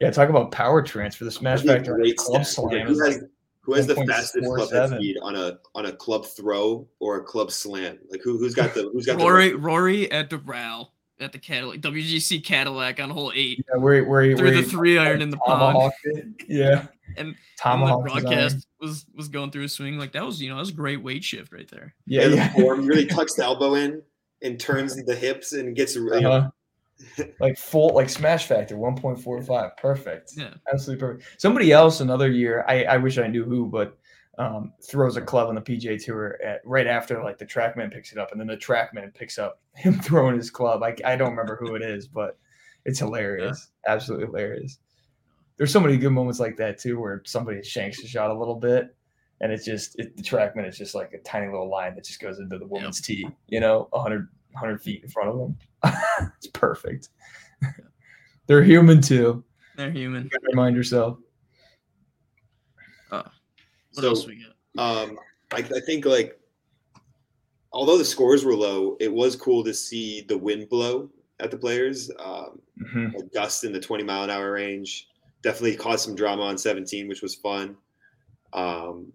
[0.00, 1.24] Yeah, talk about power transfer.
[1.24, 2.72] The smash factor club slam.
[2.72, 3.24] Yeah, who has,
[3.60, 7.22] who has the fastest club head speed on a on a club throw or a
[7.22, 7.98] club slam?
[8.10, 10.88] Like who who's got the who's got Rory the Rory at the Row
[11.20, 13.64] at the Cadillac WGC Cadillac on hole eight.
[13.68, 15.92] Yeah, where where through the three iron in the pond.
[16.48, 20.48] Yeah, and Tomahawk the broadcast was was going through a swing like that was you
[20.48, 21.94] know that was a great weight shift right there.
[22.06, 22.52] Yeah, yeah.
[22.52, 24.02] Form really tucks the elbow in
[24.42, 26.50] and turns the hips and gets you know, uh-huh
[27.40, 32.84] like full like smash factor 1.45 perfect yeah absolutely perfect somebody else another year i
[32.84, 33.98] i wish i knew who but
[34.38, 38.12] um, throws a club on the PGA Tour at, right after like the TrackMan picks
[38.12, 40.82] it up, and then the TrackMan picks up him throwing his club.
[40.82, 42.38] I, I don't remember who it is, but
[42.84, 43.94] it's hilarious, yeah.
[43.94, 44.78] absolutely hilarious.
[45.56, 48.56] There's so many good moments like that too, where somebody shanks the shot a little
[48.56, 48.94] bit,
[49.40, 52.20] and it's just it, the TrackMan is just like a tiny little line that just
[52.20, 53.18] goes into the woman's yep.
[53.18, 55.56] tee, you know, 100 100 feet in front of them.
[56.36, 57.08] it's perfect.
[58.46, 59.44] They're human too.
[59.76, 60.30] They're human.
[60.32, 61.18] You remind yourself.
[63.10, 63.22] Uh,
[63.94, 64.54] what so, else we got?
[64.82, 65.18] Um,
[65.52, 66.38] I, I think like,
[67.72, 71.56] although the scores were low, it was cool to see the wind blow at the
[71.56, 72.10] players.
[72.18, 73.18] Um, mm-hmm.
[73.32, 75.08] gust in the 20 mile an hour range
[75.44, 77.76] definitely caused some drama on 17, which was fun.
[78.52, 79.12] Um,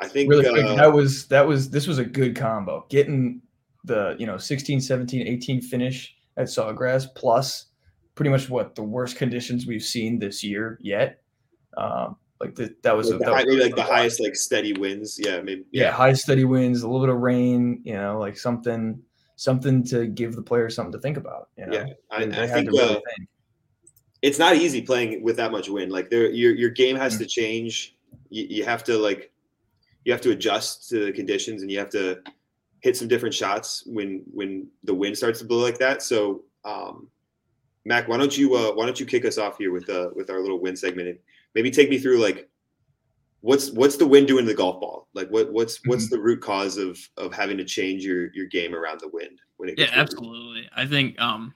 [0.00, 2.84] I think really uh, that was that was this was a good combo.
[2.88, 3.42] Getting
[3.86, 7.66] the you know 16 17 18 finish at sawgrass plus
[8.14, 11.22] pretty much what the worst conditions we've seen this year yet
[11.76, 14.72] um, like the, that was, like, a, the, high, maybe like the highest like steady
[14.72, 15.84] winds yeah maybe yeah.
[15.84, 19.00] yeah high steady winds a little bit of rain you know like something
[19.36, 21.72] something to give the players something to think about you know?
[21.72, 23.28] yeah i, I think, really uh, think,
[24.22, 27.22] it's not easy playing with that much wind like there your, your game has mm-hmm.
[27.22, 27.96] to change
[28.30, 29.30] you, you have to like
[30.04, 32.20] you have to adjust to the conditions and you have to
[32.80, 36.02] hit some different shots when when the wind starts to blow like that.
[36.02, 37.08] So, um,
[37.84, 40.30] Mac, why don't you uh, why don't you kick us off here with uh, with
[40.30, 41.18] our little wind segment and
[41.54, 42.48] maybe take me through like
[43.40, 45.08] what's what's the wind doing to the golf ball?
[45.14, 46.16] Like what what's what's mm-hmm.
[46.16, 49.68] the root cause of of having to change your your game around the wind when
[49.68, 49.78] it?
[49.78, 50.68] Yeah, absolutely.
[50.74, 51.54] I think um,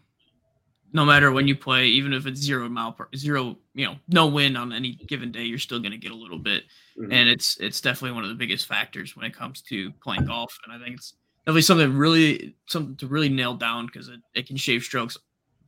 [0.92, 4.26] no matter when you play, even if it's zero mile per zero, you know, no
[4.26, 6.64] wind on any given day, you're still going to get a little bit,
[6.98, 7.12] mm-hmm.
[7.12, 10.58] and it's it's definitely one of the biggest factors when it comes to playing golf.
[10.64, 14.46] And I think it's definitely something really something to really nail down because it, it
[14.46, 15.16] can shave strokes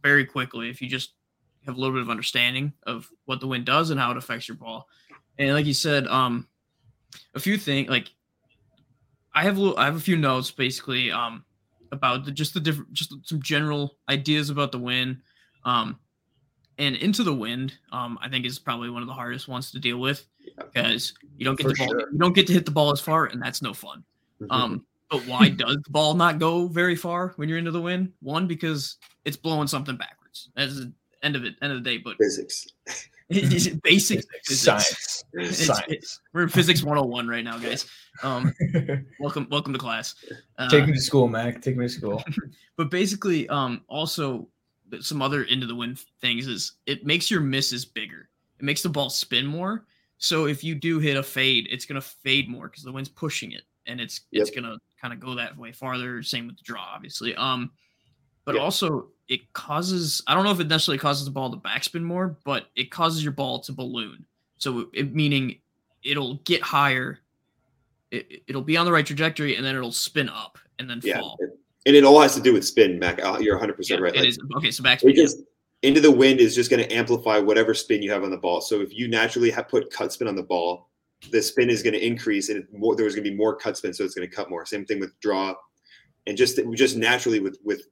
[0.03, 1.13] very quickly if you just
[1.67, 4.49] have a little bit of understanding of what the wind does and how it affects
[4.49, 4.89] your ball.
[5.39, 6.49] And like you said, um,
[7.35, 8.11] a few things like
[9.35, 11.45] I have a little, I have a few notes basically um
[11.93, 15.19] about the, just the different just some general ideas about the wind.
[15.65, 15.99] Um,
[16.79, 19.79] and into the wind, um, I think is probably one of the hardest ones to
[19.79, 20.27] deal with
[20.57, 22.13] because you don't get For the ball, sure.
[22.13, 24.03] you don't get to hit the ball as far, and that's no fun.
[24.41, 24.51] Mm-hmm.
[24.51, 28.13] Um, but why does the ball not go very far when you're into the wind?
[28.21, 30.49] One, because it's blowing something backwards.
[30.57, 31.99] That's the end of it, end of the day.
[31.99, 32.67] But physics.
[33.83, 34.61] basic physics.
[34.61, 35.25] Science.
[35.33, 35.85] It's, Science.
[35.89, 37.87] It's, we're in physics 101 right now, guys.
[38.23, 38.53] Um,
[39.21, 40.15] welcome, welcome to class.
[40.59, 41.63] Uh, Take me to school, Mac.
[41.63, 42.23] Take me to school.
[42.77, 44.49] but basically, um, also
[45.01, 48.29] some other into the wind things is it makes your misses bigger.
[48.59, 49.87] It makes the ball spin more.
[50.19, 53.53] So if you do hit a fade, it's gonna fade more because the wind's pushing
[53.53, 54.43] it, and it's yep.
[54.43, 56.23] it's gonna kind of go that way farther.
[56.23, 57.35] Same with the draw, obviously.
[57.35, 57.73] Um,
[58.45, 62.03] but also it causes I don't know if it necessarily causes the ball to backspin
[62.03, 64.25] more, but it causes your ball to balloon.
[64.59, 65.59] So it, meaning
[66.03, 67.19] it'll get higher,
[68.11, 71.21] it, will be on the right trajectory, and then it'll spin up and then yeah.
[71.21, 71.39] fall.
[71.85, 73.25] And it all has to do with spin, Mac.
[73.25, 74.15] Uh, you're 100 yeah, percent right.
[74.15, 74.71] It like, is okay.
[74.71, 75.15] So backspin.
[75.15, 75.39] Just,
[75.83, 78.61] into the wind is just going to amplify whatever spin you have on the ball.
[78.61, 80.89] So if you naturally have put cut spin on the ball,
[81.31, 83.93] the spin is going to increase and more, there's going to be more cut spin,
[83.93, 84.65] so it's going to cut more.
[84.65, 85.55] Same thing with draw,
[86.27, 87.83] and just just naturally with with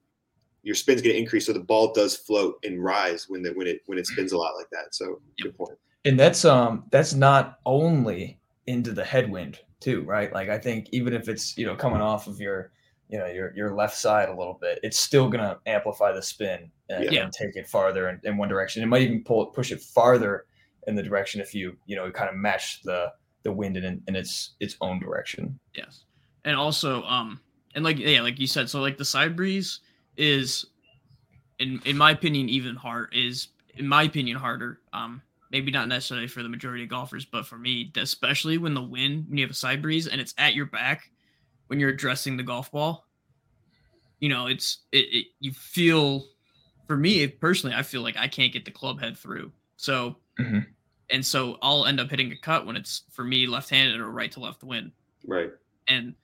[0.62, 3.66] your spin's going to increase, so the ball does float and rise when the when
[3.66, 4.94] it when it spins a lot like that.
[4.94, 5.44] So yep.
[5.44, 5.78] good point.
[6.04, 10.32] And that's um that's not only into the headwind too, right?
[10.32, 12.72] Like I think even if it's you know coming off of your
[13.08, 16.70] you know your your left side a little bit, it's still gonna amplify the spin
[16.88, 17.24] and, yeah.
[17.24, 18.82] and take it farther in, in, one direction.
[18.82, 20.46] It might even pull it, push it farther
[20.86, 24.16] in the direction if you you know kind of match the the wind in, in
[24.16, 25.58] its its own direction.
[25.74, 26.04] Yes,
[26.44, 27.40] and also um
[27.74, 29.80] and like yeah like you said, so like the side breeze
[30.20, 30.66] is
[31.58, 36.28] in in my opinion even hard is in my opinion harder um maybe not necessarily
[36.28, 39.50] for the majority of golfers, but for me, especially when the wind, when you have
[39.50, 41.10] a side breeze and it's at your back
[41.66, 43.06] when you're addressing the golf ball,
[44.20, 46.24] you know, it's it, it you feel
[46.86, 49.52] for me personally, I feel like I can't get the club head through.
[49.76, 50.60] So mm-hmm.
[51.10, 54.30] and so I'll end up hitting a cut when it's for me left-handed or right
[54.32, 54.92] to left wind.
[55.26, 55.50] Right.
[55.88, 56.14] And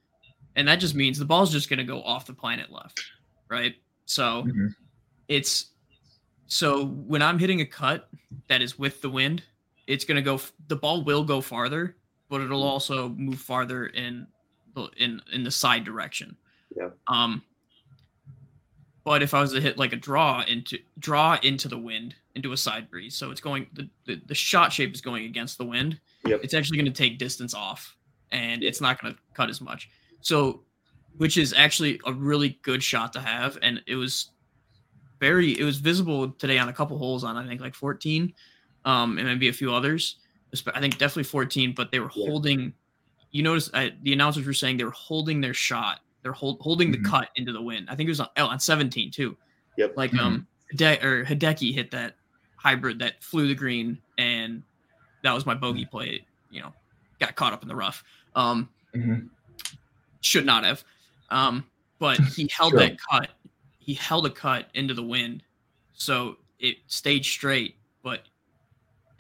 [0.54, 3.02] and that just means the ball's just gonna go off the planet left.
[3.48, 3.76] Right.
[4.06, 4.68] So mm-hmm.
[5.28, 5.66] it's
[6.46, 8.08] so when I'm hitting a cut
[8.48, 9.42] that is with the wind,
[9.86, 11.96] it's going to go the ball will go farther,
[12.28, 12.68] but it'll mm-hmm.
[12.68, 14.26] also move farther in
[14.96, 16.36] in in the side direction.
[16.74, 16.90] Yeah.
[17.08, 17.42] Um
[19.04, 22.52] but if I was to hit like a draw into draw into the wind into
[22.52, 25.64] a side breeze, so it's going the, the, the shot shape is going against the
[25.64, 26.00] wind.
[26.26, 26.40] Yep.
[26.42, 27.96] It's actually going to take distance off
[28.32, 29.90] and it's not going to cut as much.
[30.20, 30.62] So
[31.16, 34.31] which is actually a really good shot to have and it was
[35.20, 38.33] very it was visible today on a couple holes on I think like 14,
[38.85, 40.16] um, and maybe a few others.
[40.74, 42.26] I think definitely 14, but they were yeah.
[42.26, 42.72] holding.
[43.31, 46.00] You notice I, the announcers were saying they were holding their shot.
[46.22, 47.02] They're hold, holding mm-hmm.
[47.02, 47.88] the cut into the wind.
[47.90, 49.37] I think it was on, oh, on 17 too.
[49.76, 49.96] Yep.
[49.96, 50.46] Like um,
[50.79, 52.14] Hide- or Hideki hit that
[52.57, 54.62] hybrid that flew the green, and
[55.22, 55.90] that was my bogey mm-hmm.
[55.90, 56.24] play.
[56.50, 56.72] You know,
[57.20, 58.02] got caught up in the rough.
[58.35, 59.26] Um, mm-hmm.
[60.20, 60.85] should not have.
[61.30, 61.66] Um,
[61.98, 62.80] but he held sure.
[62.80, 63.30] that cut
[63.86, 65.44] he held a cut into the wind,
[65.92, 68.22] so it stayed straight, but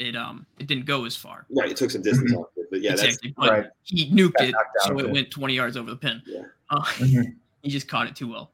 [0.00, 1.46] it um it didn't go as far.
[1.56, 2.40] Right, it took some distance mm-hmm.
[2.40, 3.32] off it, but yeah, exactly.
[3.36, 3.66] But right.
[3.84, 6.20] he nuked it, so it, went 20 yards over the pin.
[6.26, 7.30] Yeah, uh, mm-hmm.
[7.62, 8.50] he just caught it too well.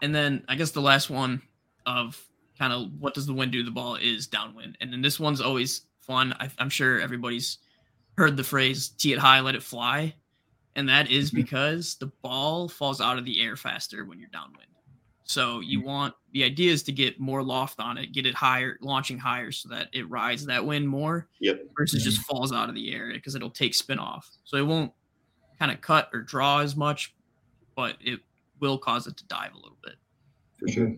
[0.00, 1.42] And then I guess the last one
[1.86, 2.24] of
[2.56, 5.18] kind of what does the wind do to the ball is downwind, and then this
[5.18, 6.36] one's always fun.
[6.38, 7.58] I, I'm sure everybody's
[8.16, 10.14] heard the phrase "tee it high, let it fly,"
[10.76, 11.38] and that is mm-hmm.
[11.38, 14.68] because the ball falls out of the air faster when you're downwind.
[15.24, 15.84] So you mm.
[15.84, 19.52] want the idea is to get more loft on it, get it higher, launching higher
[19.52, 21.28] so that it rides that wind more.
[21.40, 21.62] Yep.
[21.76, 22.10] Versus mm-hmm.
[22.10, 24.30] just falls out of the air because it'll take spin off.
[24.44, 24.92] So it won't
[25.58, 27.14] kind of cut or draw as much,
[27.76, 28.20] but it
[28.60, 29.94] will cause it to dive a little bit.
[30.58, 30.96] For sure.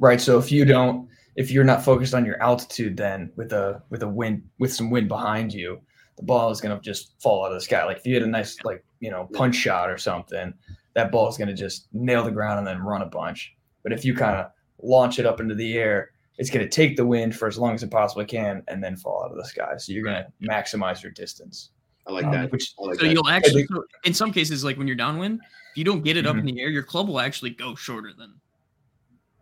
[0.00, 0.20] Right.
[0.20, 4.02] So if you don't if you're not focused on your altitude then with a with
[4.02, 5.80] a wind with some wind behind you,
[6.16, 7.84] the ball is gonna just fall out of the sky.
[7.84, 10.54] Like if you hit a nice like, you know, punch shot or something,
[10.96, 13.54] that ball is going to just nail the ground and then run a bunch.
[13.82, 14.46] But if you kind of
[14.82, 17.74] launch it up into the air, it's going to take the wind for as long
[17.74, 19.76] as it possibly can and then fall out of the sky.
[19.76, 21.70] So you're going to maximize your distance.
[22.06, 22.50] I like um, that.
[22.50, 23.12] Which, like so that.
[23.12, 23.66] you'll actually,
[24.04, 25.40] in some cases, like when you're downwind,
[25.72, 26.30] if you don't get it mm-hmm.
[26.30, 28.34] up in the air, your club will actually go shorter than,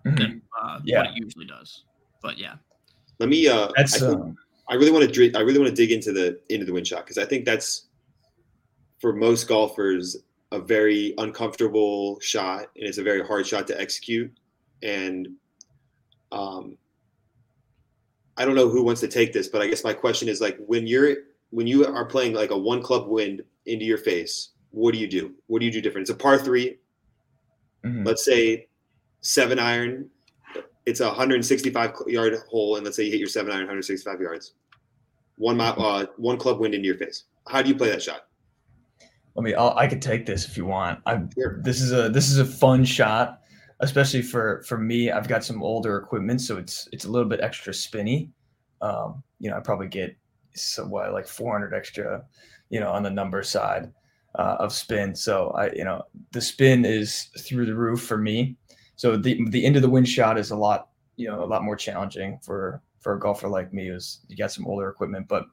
[0.04, 0.16] mm-hmm.
[0.16, 0.98] than uh, yeah.
[0.98, 1.84] what it usually does.
[2.20, 2.54] But yeah.
[3.20, 3.46] Let me.
[3.46, 4.02] Uh, that's.
[4.02, 4.36] I, um,
[4.68, 5.32] I really want to.
[5.34, 7.86] I really want to dig into the into the wind shot because I think that's
[8.98, 10.16] for most golfers
[10.52, 14.32] a very uncomfortable shot and it's a very hard shot to execute.
[14.82, 15.28] And
[16.30, 16.78] um,
[18.36, 20.56] I don't know who wants to take this, but I guess my question is like
[20.58, 21.16] when you're
[21.50, 25.06] when you are playing like a one club wind into your face, what do you
[25.06, 25.34] do?
[25.46, 26.08] What do you do different?
[26.08, 26.78] It's a par 3
[27.84, 28.04] mm-hmm.
[28.04, 28.68] Let's say
[29.20, 30.10] seven iron.
[30.86, 34.54] It's a 165 yard hole, and let's say you hit your seven iron 165 yards.
[35.36, 37.24] One mile, uh, one club wind into your face.
[37.48, 38.26] How do you play that shot?
[39.34, 41.20] let me I'll, i could take this if you want i
[41.60, 43.40] this is a this is a fun shot
[43.80, 47.40] especially for for me i've got some older equipment so it's it's a little bit
[47.40, 48.30] extra spinny
[48.80, 50.16] um you know i probably get
[50.54, 52.24] some what like 400 extra
[52.70, 53.92] you know on the number side
[54.36, 58.56] uh, of spin so i you know the spin is through the roof for me
[58.96, 61.62] so the the end of the wind shot is a lot you know a lot
[61.62, 65.44] more challenging for for a golfer like me who's you got some older equipment but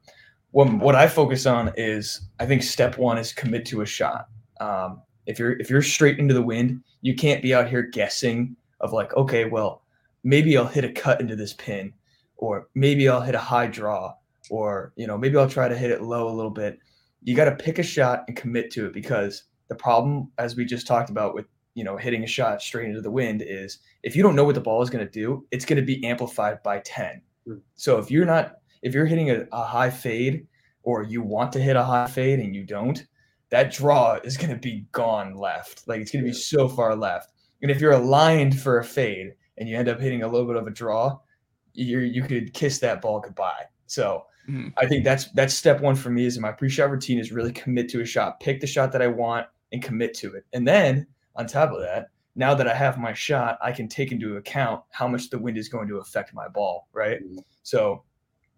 [0.52, 4.28] what, what I focus on is I think step one is commit to a shot.
[4.60, 8.56] Um, if you're if you're straight into the wind, you can't be out here guessing
[8.80, 9.84] of like, okay, well,
[10.24, 11.94] maybe I'll hit a cut into this pin,
[12.38, 14.14] or maybe I'll hit a high draw,
[14.50, 16.80] or you know, maybe I'll try to hit it low a little bit.
[17.24, 20.66] You got to pick a shot and commit to it because the problem, as we
[20.66, 24.16] just talked about with you know hitting a shot straight into the wind, is if
[24.16, 26.62] you don't know what the ball is going to do, it's going to be amplified
[26.64, 27.22] by ten.
[27.48, 27.62] Mm.
[27.76, 30.48] So if you're not if you're hitting a, a high fade
[30.84, 33.06] or you want to hit a high fade and you don't,
[33.50, 35.88] that draw is going to be gone left.
[35.88, 37.32] Like it's going to be so far left.
[37.62, 40.56] And if you're aligned for a fade and you end up hitting a little bit
[40.56, 41.20] of a draw,
[41.74, 43.66] you you could kiss that ball goodbye.
[43.86, 44.70] So mm-hmm.
[44.78, 47.52] I think that's that's step one for me is in my pre-shot routine is really
[47.52, 50.46] commit to a shot, pick the shot that I want and commit to it.
[50.54, 54.12] And then on top of that, now that I have my shot, I can take
[54.12, 57.24] into account how much the wind is going to affect my ball, right?
[57.24, 57.40] Mm-hmm.
[57.64, 58.04] So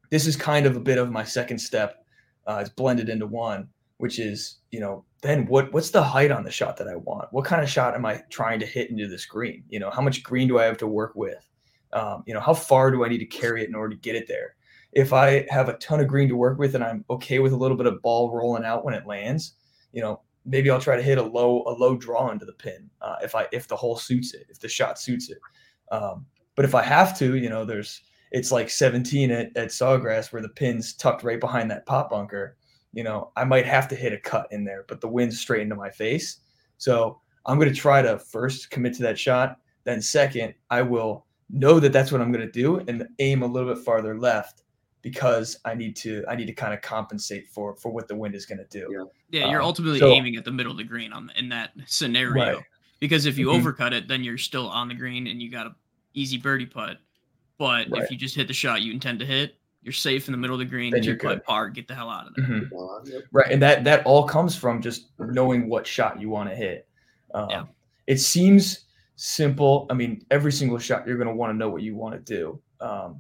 [0.10, 2.06] this is kind of a bit of my second step.
[2.46, 6.44] Uh, it's blended into one, which is, you know, then what what's the height on
[6.44, 7.30] the shot that I want?
[7.32, 9.64] What kind of shot am I trying to hit into this green?
[9.70, 11.48] You know, how much green do I have to work with?
[11.94, 14.16] Um, you know, how far do I need to carry it in order to get
[14.16, 14.56] it there?
[14.92, 17.58] If I have a ton of green to work with and I'm okay with a
[17.58, 19.56] little bit of ball rolling out when it lands,
[19.92, 22.90] you know, maybe I'll try to hit a low a low draw into the pin
[23.02, 25.40] uh, if I if the hole suits it, if the shot suits it.
[25.92, 26.26] Um,
[26.56, 28.02] but if I have to, you know, there's
[28.32, 32.58] it's like 17 at, at Sawgrass where the pin's tucked right behind that pot bunker.
[32.92, 35.62] You know, I might have to hit a cut in there, but the wind's straight
[35.62, 36.42] into my face.
[36.78, 39.58] So I'm going to try to first commit to that shot.
[39.84, 43.48] Then second, I will know that that's what I'm going to do and aim a
[43.48, 44.63] little bit farther left
[45.04, 48.34] because I need to I need to kind of compensate for for what the wind
[48.34, 48.88] is going to do.
[49.30, 51.50] Yeah, yeah you're um, ultimately so, aiming at the middle of the green on in
[51.50, 52.56] that scenario.
[52.56, 52.64] Right.
[53.00, 53.68] Because if you mm-hmm.
[53.68, 55.76] overcut it, then you're still on the green and you got a
[56.14, 56.98] easy birdie putt.
[57.58, 58.02] But right.
[58.02, 60.56] if you just hit the shot you intend to hit, you're safe in the middle
[60.56, 60.94] of the green.
[60.94, 62.46] Then you putt par, get the hell out of there.
[62.46, 63.18] Mm-hmm.
[63.34, 66.88] Right, and that that all comes from just knowing what shot you want to hit.
[67.34, 67.66] Um, yeah.
[68.08, 68.86] It seems
[69.18, 69.86] simple.
[69.90, 72.20] I mean, every single shot you're going to want to know what you want to
[72.20, 72.60] do.
[72.80, 73.20] Um,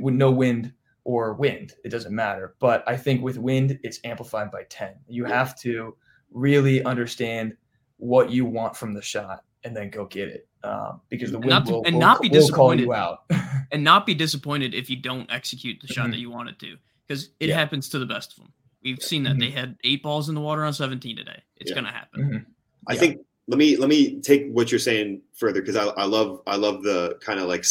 [0.00, 0.72] with no wind
[1.04, 2.54] or wind, it doesn't matter.
[2.58, 4.94] But I think with wind, it's amplified by 10.
[5.06, 5.96] You have to
[6.30, 7.56] really understand
[7.98, 10.48] what you want from the shot and then go get it.
[10.62, 13.24] Um, because the wind and not, will, and will, not be disappointed out.
[13.72, 16.12] and not be disappointed if you don't execute the shot mm-hmm.
[16.12, 17.56] that you wanted to, because it yeah.
[17.56, 18.52] happens to the best of them.
[18.82, 19.40] We've seen that mm-hmm.
[19.40, 21.42] they had eight balls in the water on 17 today.
[21.56, 21.74] It's yeah.
[21.74, 22.22] going to happen.
[22.22, 22.50] Mm-hmm.
[22.88, 23.00] I yeah.
[23.00, 26.56] think let me let me take what you're saying further because I, I love I
[26.56, 27.64] love the kind of like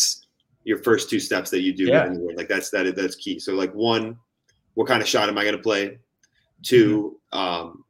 [0.63, 2.13] your first two steps that you do yeah.
[2.35, 3.39] like that's that that's key.
[3.39, 4.17] So like one,
[4.75, 5.99] what kind of shot am I going to play?
[6.63, 7.37] 2 mm-hmm.
[7.37, 7.83] um,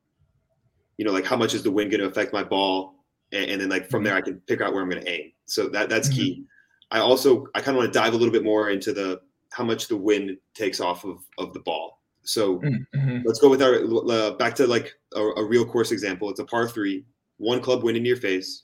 [0.97, 2.95] you know, like how much is the wind going to affect my ball?
[3.31, 4.05] And, and, then like from mm-hmm.
[4.05, 5.31] there I can pick out where I'm going to aim.
[5.45, 6.17] So that that's mm-hmm.
[6.17, 6.43] key.
[6.91, 9.63] I also I kind of want to dive a little bit more into the how
[9.63, 11.99] much the wind takes off of of the ball.
[12.23, 13.19] So mm-hmm.
[13.25, 13.75] let's go with our
[14.09, 16.29] uh, back to like a, a, real course example.
[16.29, 17.05] It's a par three,
[17.37, 18.63] one club wind in your face.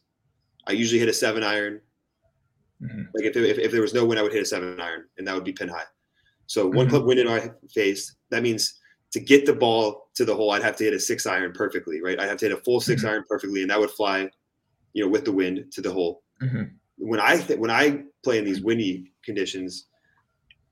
[0.67, 1.81] I usually hit a seven iron.
[2.81, 3.01] Mm-hmm.
[3.13, 5.27] Like if, if, if there was no wind, I would hit a seven iron, and
[5.27, 5.83] that would be pin high.
[6.47, 6.89] So one mm-hmm.
[6.89, 8.15] club wind in our face.
[8.31, 8.79] That means
[9.11, 12.01] to get the ball to the hole, I'd have to hit a six iron perfectly,
[12.01, 12.19] right?
[12.19, 13.09] I'd have to hit a full 6 mm-hmm.
[13.09, 14.29] iron perfectly, and that would fly,
[14.93, 16.23] you know, with the wind to the hole.
[16.41, 16.63] Mm-hmm.
[16.97, 19.87] When I th- when I play in these windy conditions,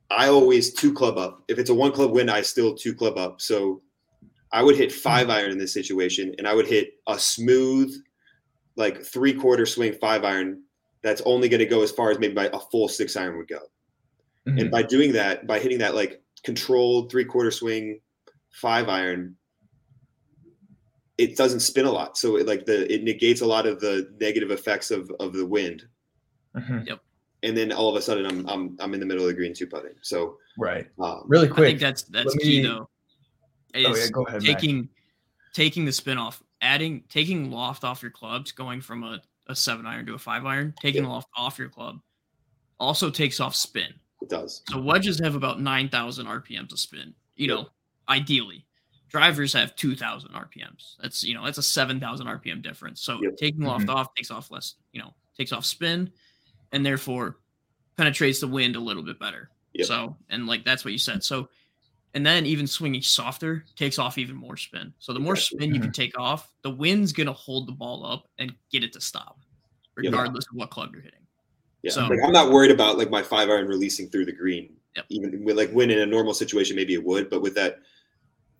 [0.09, 1.43] I always two club up.
[1.47, 3.41] If it's a one club wind, I still two club up.
[3.41, 3.81] So
[4.51, 7.93] I would hit five iron in this situation, and I would hit a smooth,
[8.75, 10.63] like three quarter swing five iron.
[11.07, 13.47] That's only going to go as far as maybe by a full six iron would
[13.47, 13.59] go.
[14.47, 14.59] Mm-hmm.
[14.59, 17.99] And by doing that, by hitting that like controlled three quarter swing
[18.51, 19.35] five iron,
[21.17, 22.17] it doesn't spin a lot.
[22.17, 25.45] So it like the it negates a lot of the negative effects of of the
[25.45, 25.85] wind.
[26.55, 26.79] Mm-hmm.
[26.87, 26.99] Yep.
[27.43, 29.53] And then all of a sudden, I'm I'm I'm in the middle of the green
[29.53, 29.93] two putting.
[30.01, 31.65] So right, um, really quick.
[31.65, 32.89] I think that's that's key though
[33.73, 34.89] is oh, yeah, go ahead, taking Mac.
[35.53, 39.85] taking the spin off, adding taking loft off your clubs, going from a, a seven
[39.85, 41.09] iron to a five iron, taking yeah.
[41.09, 41.99] loft off your club
[42.79, 43.93] also takes off spin.
[44.21, 44.63] It does.
[44.69, 47.13] So wedges have about nine thousand RPMs of spin.
[47.35, 47.67] You know,
[48.09, 48.65] ideally.
[49.09, 50.95] Drivers have two thousand RPMs.
[51.01, 53.01] That's you know, that's a seven thousand RPM difference.
[53.01, 53.37] So yep.
[53.37, 53.95] taking loft mm-hmm.
[53.95, 56.11] off takes off less, you know, takes off spin
[56.71, 57.37] and therefore
[57.95, 59.49] penetrates the wind a little bit better.
[59.73, 59.85] Yep.
[59.87, 61.23] So and like that's what you said.
[61.23, 61.49] So
[62.17, 64.91] and then even swinging softer takes off even more spin.
[64.97, 65.91] So the more spin you can mm-hmm.
[65.91, 69.37] take off, the wind's gonna hold the ball up and get it to stop,
[69.93, 70.55] regardless yeah.
[70.55, 71.19] of what club you're hitting.
[71.83, 74.73] Yeah, so, like I'm not worried about like my five iron releasing through the green.
[74.95, 75.05] Yep.
[75.09, 77.81] Even with like when in a normal situation, maybe it would, but with that,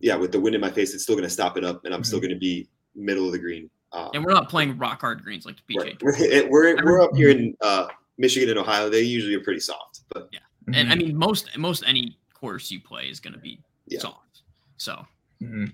[0.01, 2.01] yeah, with the wind in my face, it's still gonna stop it up, and I'm
[2.01, 2.05] mm-hmm.
[2.05, 3.71] still gonna be middle of the green.
[3.91, 6.03] Um, and we're not playing rock hard greens like the PJ.
[6.03, 7.87] We're, we're, we're up here in uh,
[8.19, 8.87] Michigan and Ohio.
[8.87, 10.41] They usually are pretty soft, but yeah.
[10.67, 11.07] And I mm-hmm.
[11.07, 14.00] mean, most most any course you play is going to be yeah.
[14.00, 14.41] soft.
[14.78, 15.06] So,
[15.41, 15.65] mm-hmm.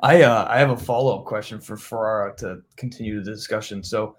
[0.00, 3.82] I uh, I have a follow up question for Ferrara to continue the discussion.
[3.82, 4.16] So,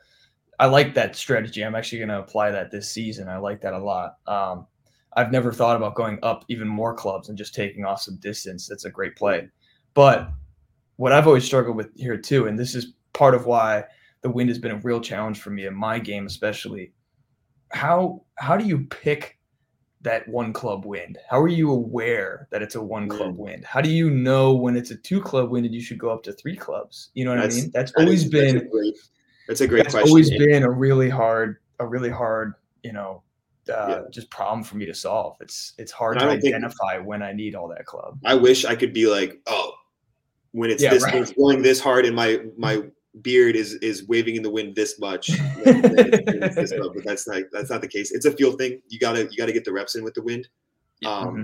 [0.60, 1.64] I like that strategy.
[1.64, 3.28] I'm actually going to apply that this season.
[3.28, 4.18] I like that a lot.
[4.28, 4.68] Um,
[5.14, 8.68] I've never thought about going up even more clubs and just taking off some distance.
[8.68, 9.49] That's a great play.
[9.93, 10.30] But
[10.95, 13.84] what I've always struggled with here too, and this is part of why
[14.22, 16.93] the wind has been a real challenge for me in my game, especially.
[17.72, 19.39] How how do you pick
[20.02, 21.18] that one club wind?
[21.30, 23.66] How are you aware that it's a one club wind?
[23.66, 26.24] How do you know when it's a two club wind and you should go up
[26.24, 27.10] to three clubs?
[27.14, 27.72] You know what that's, I mean?
[27.74, 28.97] That's always is, been that's a great,
[29.47, 30.10] that's a great that's question.
[30.10, 33.24] always been a really hard, a really hard, you know,
[33.70, 34.02] uh, yeah.
[34.10, 35.38] just problem for me to solve.
[35.39, 38.18] It's it's hard to identify think, when I need all that club.
[38.26, 39.74] I wish I could be like, oh,
[40.52, 41.16] when it's yeah, this right.
[41.16, 42.84] it's going this hard in my my
[43.22, 45.28] beard is is waving in the wind this much,
[45.66, 48.12] this but that's not that's not the case.
[48.12, 48.82] It's a feel thing.
[48.89, 50.47] You gotta you gotta get the reps in with the wind.
[51.05, 51.43] Um, mm-hmm.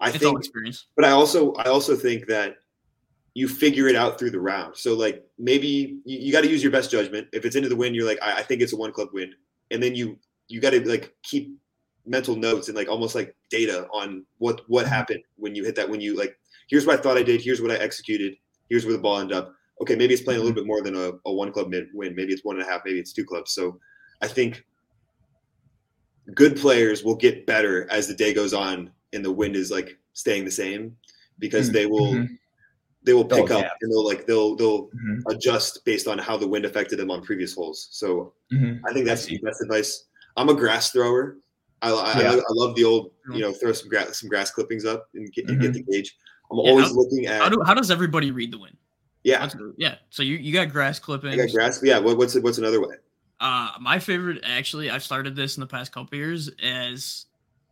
[0.00, 2.56] I it's think, but I also I also think that
[3.34, 4.76] you figure it out through the round.
[4.76, 7.28] So like maybe you, you got to use your best judgment.
[7.32, 9.32] If it's into the wind, you're like I, I think it's a one club win,
[9.70, 10.18] and then you
[10.48, 11.56] you got to like keep
[12.04, 14.94] mental notes and like almost like data on what what mm-hmm.
[14.94, 16.36] happened when you hit that when you like
[16.68, 18.36] here's what I thought I did, here's what I executed,
[18.68, 19.54] here's where the ball ended up.
[19.82, 20.62] Okay, maybe it's playing a little mm-hmm.
[20.62, 22.14] bit more than a, a one club mid win.
[22.14, 23.52] Maybe it's one and a half, maybe it's two clubs.
[23.52, 23.80] So
[24.20, 24.64] I think
[26.34, 29.98] good players will get better as the day goes on and the wind is like
[30.12, 30.96] staying the same
[31.40, 31.74] because mm-hmm.
[31.74, 32.34] they will mm-hmm.
[33.02, 35.20] they will pick up and they'll like they'll they'll mm-hmm.
[35.28, 37.88] adjust based on how the wind affected them on previous holes.
[37.90, 38.86] So mm-hmm.
[38.86, 40.04] I think that's the best advice.
[40.36, 41.38] I'm a grass thrower.
[41.82, 42.30] I, I, yeah.
[42.30, 45.30] I, I, love the old, you know, throw some grass, some grass clippings up and
[45.32, 45.84] get, and get mm-hmm.
[45.84, 46.16] the gauge.
[46.48, 48.76] I'm yeah, always how, looking at how, do, how does everybody read the wind?
[49.24, 49.94] Yeah, yeah.
[50.10, 51.30] So you, you got grass clipping.
[51.30, 51.80] I got grass.
[51.82, 51.98] Yeah.
[51.98, 52.96] What, what's what's another way?
[53.40, 57.26] Uh, my favorite actually, I've started this in the past couple years as,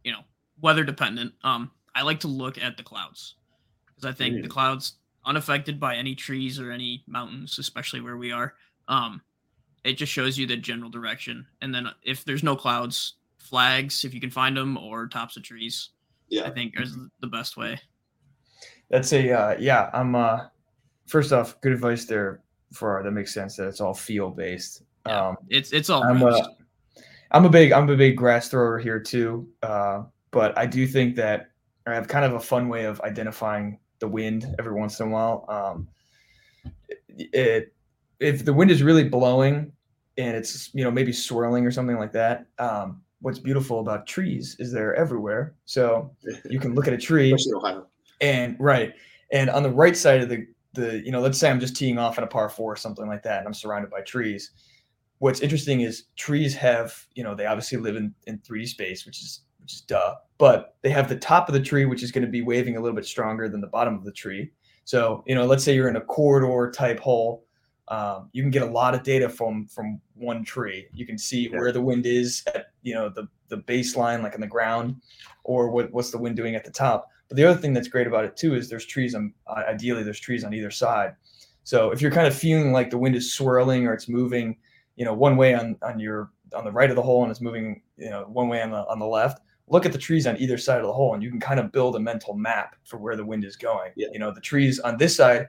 [0.04, 0.20] you know,
[0.60, 1.32] weather dependent.
[1.42, 3.34] Um, I like to look at the clouds
[3.86, 4.42] because I think mm.
[4.42, 4.94] the clouds
[5.24, 8.54] unaffected by any trees or any mountains, especially where we are.
[8.88, 9.22] Um,
[9.84, 14.12] it just shows you the general direction, and then if there's no clouds, flags if
[14.12, 15.90] you can find them or tops of trees.
[16.28, 17.80] Yeah, I think is the best way.
[18.88, 19.90] That's a uh, yeah.
[19.92, 20.46] I'm uh,
[21.10, 22.40] first off, good advice there
[22.72, 24.82] for that makes sense that it's all feel based.
[25.06, 26.02] Yeah, um, it's it's all.
[26.04, 26.40] I'm a,
[27.32, 31.16] I'm a big I'm a big grass thrower here too, uh, but I do think
[31.16, 31.50] that
[31.86, 35.10] I have kind of a fun way of identifying the wind every once in a
[35.10, 35.44] while.
[35.48, 35.88] Um,
[37.08, 37.74] it
[38.20, 39.72] if the wind is really blowing
[40.16, 44.56] and it's you know maybe swirling or something like that, um, what's beautiful about trees
[44.58, 45.54] is they're everywhere.
[45.64, 47.34] So you can look at a tree
[48.20, 48.94] and right.
[49.32, 51.98] And on the right side of the the, you know, let's say I'm just teeing
[51.98, 54.50] off at a par four or something like that, and I'm surrounded by trees.
[55.18, 59.20] What's interesting is trees have, you know, they obviously live in, in 3D space, which
[59.20, 62.24] is which is duh, but they have the top of the tree, which is going
[62.24, 64.50] to be waving a little bit stronger than the bottom of the tree.
[64.84, 67.44] So, you know, let's say you're in a corridor type hole
[67.90, 70.86] um, you can get a lot of data from from one tree.
[70.92, 71.58] You can see yeah.
[71.58, 74.96] where the wind is at you know the the baseline, like on the ground,
[75.42, 77.08] or what what's the wind doing at the top.
[77.30, 80.02] But the other thing that's great about it too is there's trees on uh, ideally
[80.02, 81.16] there's trees on either side.
[81.64, 84.58] So if you're kind of feeling like the wind is swirling or it's moving,
[84.96, 87.40] you know, one way on on your on the right of the hole and it's
[87.40, 90.36] moving, you know, one way on the on the left, look at the trees on
[90.36, 92.98] either side of the hole and you can kind of build a mental map for
[92.98, 93.92] where the wind is going.
[93.96, 94.08] Yeah.
[94.12, 95.48] You know, the trees on this side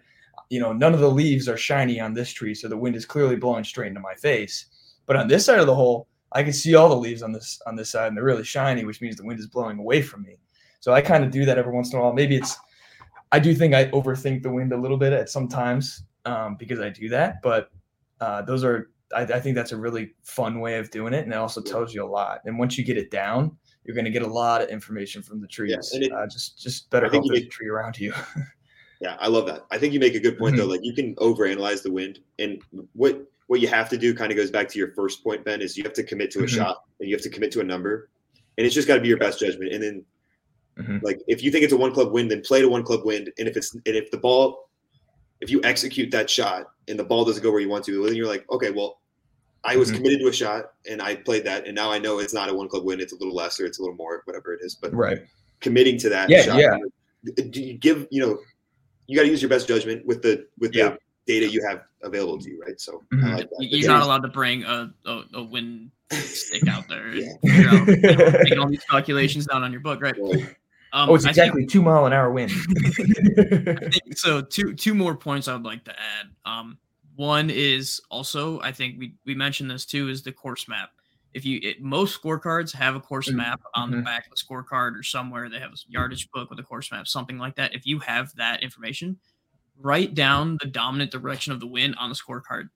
[0.51, 3.05] you know, none of the leaves are shiny on this tree, so the wind is
[3.05, 4.65] clearly blowing straight into my face.
[5.05, 7.61] But on this side of the hole, I can see all the leaves on this
[7.65, 10.23] on this side, and they're really shiny, which means the wind is blowing away from
[10.23, 10.37] me.
[10.81, 12.13] So I kind of do that every once in a while.
[12.13, 12.57] Maybe it's
[13.31, 16.89] I do think I overthink the wind a little bit at sometimes um, because I
[16.89, 17.71] do that, but
[18.19, 21.33] uh, those are I, I, think that's a really fun way of doing it, and
[21.33, 22.41] it also tells you a lot.
[22.45, 25.41] And once you get it down, you're going to get a lot of information from
[25.41, 25.91] the trees.
[25.93, 28.13] Yeah, it, uh, just just better hope there's a tree around you.
[29.01, 29.65] Yeah, I love that.
[29.71, 30.61] I think you make a good point mm-hmm.
[30.61, 30.71] though.
[30.71, 32.61] Like you can overanalyze the wind, and
[32.93, 35.59] what what you have to do kind of goes back to your first point, Ben.
[35.59, 36.55] Is you have to commit to a mm-hmm.
[36.55, 38.11] shot and you have to commit to a number,
[38.57, 39.73] and it's just got to be your best judgment.
[39.73, 40.05] And then,
[40.77, 40.97] mm-hmm.
[41.03, 43.27] like if you think it's a one club win, then play to one club win.
[43.37, 44.69] And if it's and if the ball,
[45.39, 48.15] if you execute that shot and the ball doesn't go where you want to, then
[48.15, 48.99] you're like, okay, well,
[49.63, 49.97] I was mm-hmm.
[49.97, 52.53] committed to a shot and I played that, and now I know it's not a
[52.53, 52.99] one club win.
[52.99, 54.75] It's a little less or it's a little more, whatever it is.
[54.75, 55.19] But right,
[55.59, 56.29] committing to that.
[56.29, 56.77] Yeah, shot, yeah.
[57.49, 58.39] Do you give you know
[59.07, 60.89] you got to use your best judgment with the with yeah.
[60.89, 60.97] the
[61.27, 62.79] data you have available to you, right?
[62.79, 63.35] So mm-hmm.
[63.35, 67.13] like you're not allowed to bring a, a, a win stick out there.
[67.13, 67.33] yeah.
[67.43, 67.85] you know,
[68.43, 70.15] making all these calculations down on your book, right?
[70.93, 72.51] Um, oh, it's exactly think, two mile an hour wind.
[74.15, 74.41] so.
[74.41, 76.27] Two two more points I would like to add.
[76.45, 76.77] Um,
[77.15, 80.89] one is also I think we we mentioned this too is the course map
[81.33, 83.37] if you it, most scorecards have a course mm-hmm.
[83.37, 84.05] map on the mm-hmm.
[84.05, 87.07] back of the scorecard or somewhere they have a yardage book with a course map
[87.07, 89.17] something like that if you have that information
[89.79, 92.69] write down the dominant direction of the wind on the scorecard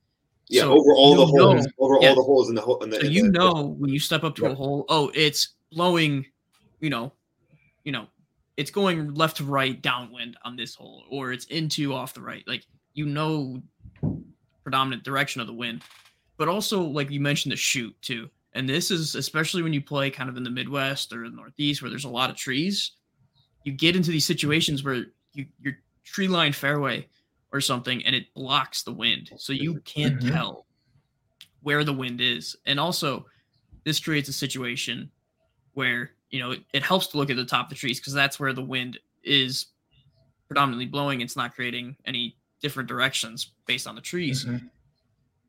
[0.47, 2.09] yeah so over all the know, holes over yeah.
[2.09, 4.43] all the holes in the hole so you the, know when you step up to
[4.43, 4.49] yeah.
[4.49, 6.26] a hole oh it's blowing
[6.80, 7.11] you know
[7.86, 8.08] you know
[8.58, 12.44] it's going left to right downwind on this hole or it's into off the right
[12.48, 13.62] like you know
[14.64, 15.82] predominant direction of the wind
[16.38, 20.10] but also like you mentioned the shoot too and this is especially when you play
[20.10, 22.92] kind of in the Midwest or the Northeast where there's a lot of trees.
[23.66, 25.74] You get into these situations where you, your
[26.06, 27.08] tree line fairway
[27.52, 29.32] or something and it blocks the wind.
[29.38, 30.34] So you can't mm-hmm.
[30.34, 30.66] tell
[31.64, 32.56] where the wind is.
[32.66, 33.26] And also,
[33.84, 35.12] this creates a situation
[35.74, 38.14] where, you know, it, it helps to look at the top of the trees because
[38.14, 39.68] that's where the wind is
[40.50, 41.22] predominantly blowing.
[41.22, 44.44] It's not creating any different directions based on the trees.
[44.44, 44.68] Mm-hmm.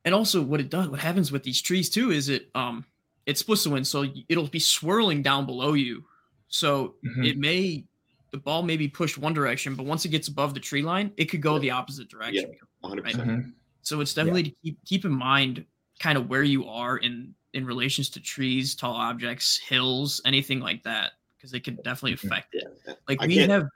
[0.05, 2.84] and also what it does, what happens with these trees too, is it um
[3.26, 6.05] it splits the wind, so it'll be swirling down below you.
[6.47, 7.24] So mm-hmm.
[7.24, 7.84] it may
[8.30, 11.11] the ball may be pushed one direction, but once it gets above the tree line,
[11.16, 11.61] it could go yeah.
[11.61, 12.53] the opposite direction.
[12.53, 13.05] Yeah, 100%.
[13.05, 13.14] Right?
[13.16, 13.51] Mm-hmm.
[13.82, 14.49] So it's definitely yeah.
[14.49, 15.64] to keep keep in mind
[15.99, 20.82] kind of where you are in in relations to trees, tall objects, hills, anything like
[20.82, 22.64] that, because it can definitely affect it.
[23.09, 23.68] Like I we have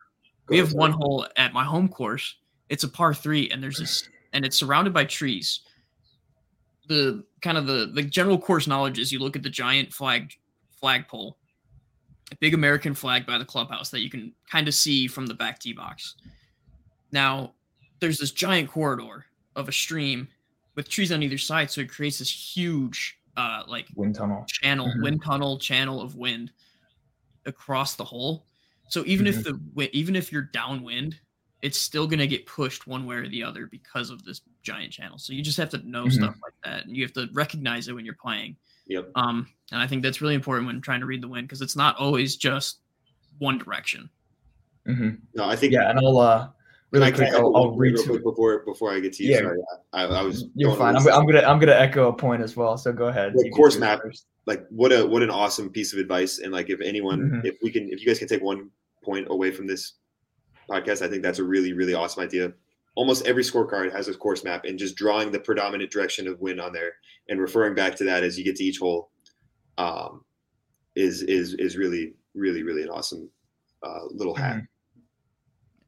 [0.49, 2.37] we have one hole at my home course.
[2.68, 5.61] It's a par three, and there's this, and it's surrounded by trees.
[6.89, 10.33] The kind of the the general course knowledge is you look at the giant flag
[10.73, 11.39] flagpole,
[12.33, 15.35] a big American flag by the clubhouse that you can kind of see from the
[15.35, 16.16] back tee box.
[17.12, 17.55] Now,
[18.01, 20.29] there's this giant corridor of a stream
[20.75, 24.87] with trees on either side, so it creates this huge uh like wind tunnel channel,
[24.87, 25.03] mm-hmm.
[25.03, 26.53] wind tunnel channel of wind
[27.47, 28.47] across the hole.
[28.89, 29.39] So even mm-hmm.
[29.39, 31.18] if the even if you're downwind,
[31.62, 34.93] it's still going to get pushed one way or the other because of this giant
[34.93, 35.18] channel.
[35.18, 36.22] So you just have to know mm-hmm.
[36.22, 38.57] stuff like that, and you have to recognize it when you're playing.
[38.87, 39.11] Yep.
[39.14, 41.76] Um, and I think that's really important when trying to read the wind because it's
[41.76, 42.78] not always just
[43.39, 44.11] one direction.
[44.89, 45.11] Mm-hmm.
[45.35, 46.49] No, I think yeah, and I'll uh,
[46.91, 49.32] really quick, I'll, I'll read before before I get to you.
[49.32, 49.59] Yeah, Sorry,
[49.93, 50.47] I, I was.
[50.55, 50.97] You're fine.
[50.97, 52.76] I'm, I'm, gonna I'm gonna echo a point as well.
[52.76, 53.34] So go ahead.
[53.55, 54.26] Course map, first.
[54.47, 56.41] like what a what an awesome piece of advice.
[56.41, 57.47] And like if anyone, mm-hmm.
[57.47, 58.70] if we can, if you guys can take one
[59.05, 59.95] point away from this
[60.68, 62.53] podcast, I think that's a really really awesome idea.
[62.97, 66.61] Almost every scorecard has a course map, and just drawing the predominant direction of wind
[66.61, 66.93] on there
[67.28, 69.11] and referring back to that as you get to each hole,
[69.78, 70.24] um,
[70.97, 73.30] is is is really really really an awesome
[73.84, 74.57] uh, little hack.
[74.57, 74.64] Mm-hmm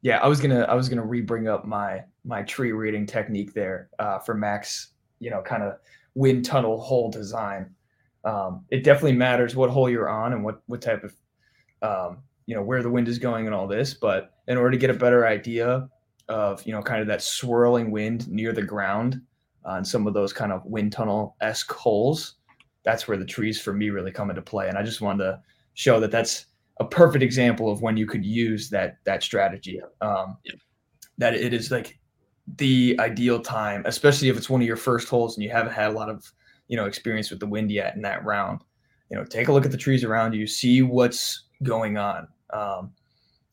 [0.03, 3.89] yeah, I was gonna I was gonna re-bring up my my tree reading technique there
[3.99, 4.89] uh, for Max.
[5.19, 5.77] You know, kind of
[6.13, 7.73] wind tunnel hole design.
[8.25, 11.13] Um, it definitely matters what hole you're on and what what type of
[11.81, 13.93] um, you know where the wind is going and all this.
[13.93, 15.89] But in order to get a better idea
[16.27, 19.21] of you know kind of that swirling wind near the ground
[19.63, 22.35] on some of those kind of wind tunnel esque holes,
[22.83, 24.67] that's where the trees for me really come into play.
[24.67, 25.41] And I just wanted to
[25.75, 26.47] show that that's
[26.77, 29.81] a perfect example of when you could use that that strategy.
[30.01, 30.53] Um, yeah.
[31.19, 31.99] That it is like
[32.57, 35.89] the ideal time, especially if it's one of your first holes and you haven't had
[35.89, 36.31] a lot of
[36.67, 38.61] you know experience with the wind yet in that round.
[39.09, 42.27] You know, take a look at the trees around you, see what's going on.
[42.51, 42.91] Um,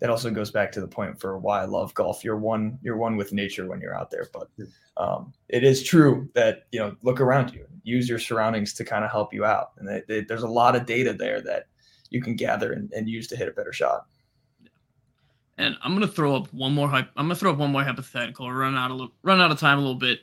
[0.01, 2.25] that also goes back to the point for why I love golf.
[2.25, 4.29] You're one, you're one with nature when you're out there.
[4.33, 4.49] But
[4.97, 9.05] um, it is true that you know, look around you, use your surroundings to kind
[9.05, 9.73] of help you out.
[9.79, 11.66] And they, they, there's a lot of data there that
[12.11, 14.07] you can gather and, and use to hit a better shot.
[15.59, 16.89] And I'm gonna throw up one more.
[16.89, 18.51] I'm gonna throw up one more hypothetical.
[18.51, 20.21] Run out of run out of time a little bit,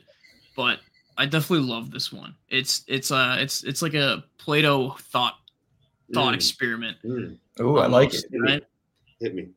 [0.56, 0.80] but
[1.16, 2.34] I definitely love this one.
[2.48, 5.34] It's it's uh it's it's like a Plato thought
[6.12, 6.36] thought mm.
[6.36, 6.96] experiment.
[7.04, 7.38] Mm.
[7.60, 8.24] Oh, I like it.
[8.32, 8.64] Right?
[9.20, 9.48] Hit me.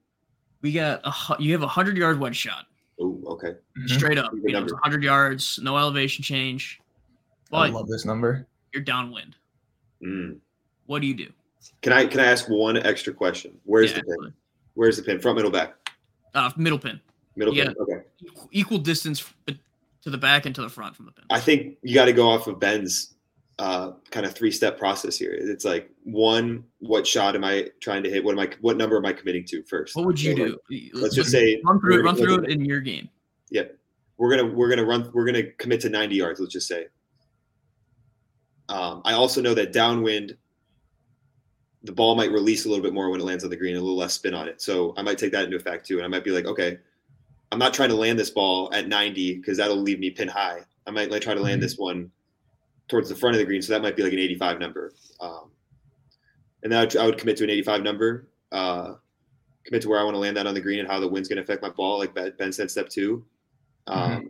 [0.61, 2.65] We got a you have a hundred yard wedge shot.
[2.99, 3.47] Oh, okay.
[3.47, 3.87] Mm-hmm.
[3.87, 6.79] Straight up, you know, hundred yards, no elevation change.
[7.49, 8.47] But I love this number.
[8.71, 9.35] You're downwind.
[10.03, 10.37] Mm.
[10.85, 11.27] What do you do?
[11.81, 13.57] Can I can I ask one extra question?
[13.63, 14.11] Where's yeah, the pin?
[14.11, 14.33] Absolutely.
[14.73, 15.19] Where's the pin?
[15.19, 15.75] Front, middle, back.
[16.33, 16.99] Uh, middle pin.
[17.35, 17.75] Middle pin.
[17.79, 18.01] Okay.
[18.51, 21.25] Equal distance to the back and to the front from the pin.
[21.29, 23.15] I think you got to go off of Ben's
[23.59, 25.33] uh, kind of three step process here.
[25.33, 28.23] It's like one, what shot am I trying to hit?
[28.23, 28.49] What am I?
[28.61, 29.95] What number am I committing to first?
[29.95, 30.59] What would you do?
[30.69, 32.03] Like, let's just say run through it.
[32.03, 33.09] Run through it in your game.
[33.51, 33.77] Yep.
[34.17, 35.11] We're gonna we're gonna run.
[35.13, 36.39] We're gonna commit to 90 yards.
[36.39, 36.87] Let's just say.
[38.69, 40.37] Um, I also know that downwind
[41.83, 43.79] the ball might release a little bit more when it lands on the green, a
[43.79, 44.61] little less spin on it.
[44.61, 45.97] So I might take that into effect too.
[45.97, 46.77] And I might be like, okay,
[47.51, 50.61] I'm not trying to land this ball at 90 because that'll leave me pin high.
[50.85, 51.61] I might like try to land mm-hmm.
[51.63, 52.11] this one
[52.87, 53.61] towards the front of the green.
[53.61, 54.93] So that might be like an 85 number.
[55.19, 55.51] Um,
[56.63, 58.93] and then I would commit to an 85 number, uh,
[59.63, 61.27] commit to where I want to land that on the green and how the wind's
[61.27, 63.25] going to affect my ball, like Ben said, step two.
[63.87, 64.27] Um, mm-hmm.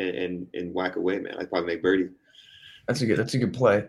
[0.00, 1.34] and, and, and whack away, man.
[1.38, 2.10] I'd probably make birdie.
[2.86, 3.18] That's a good.
[3.18, 3.84] That's a good play.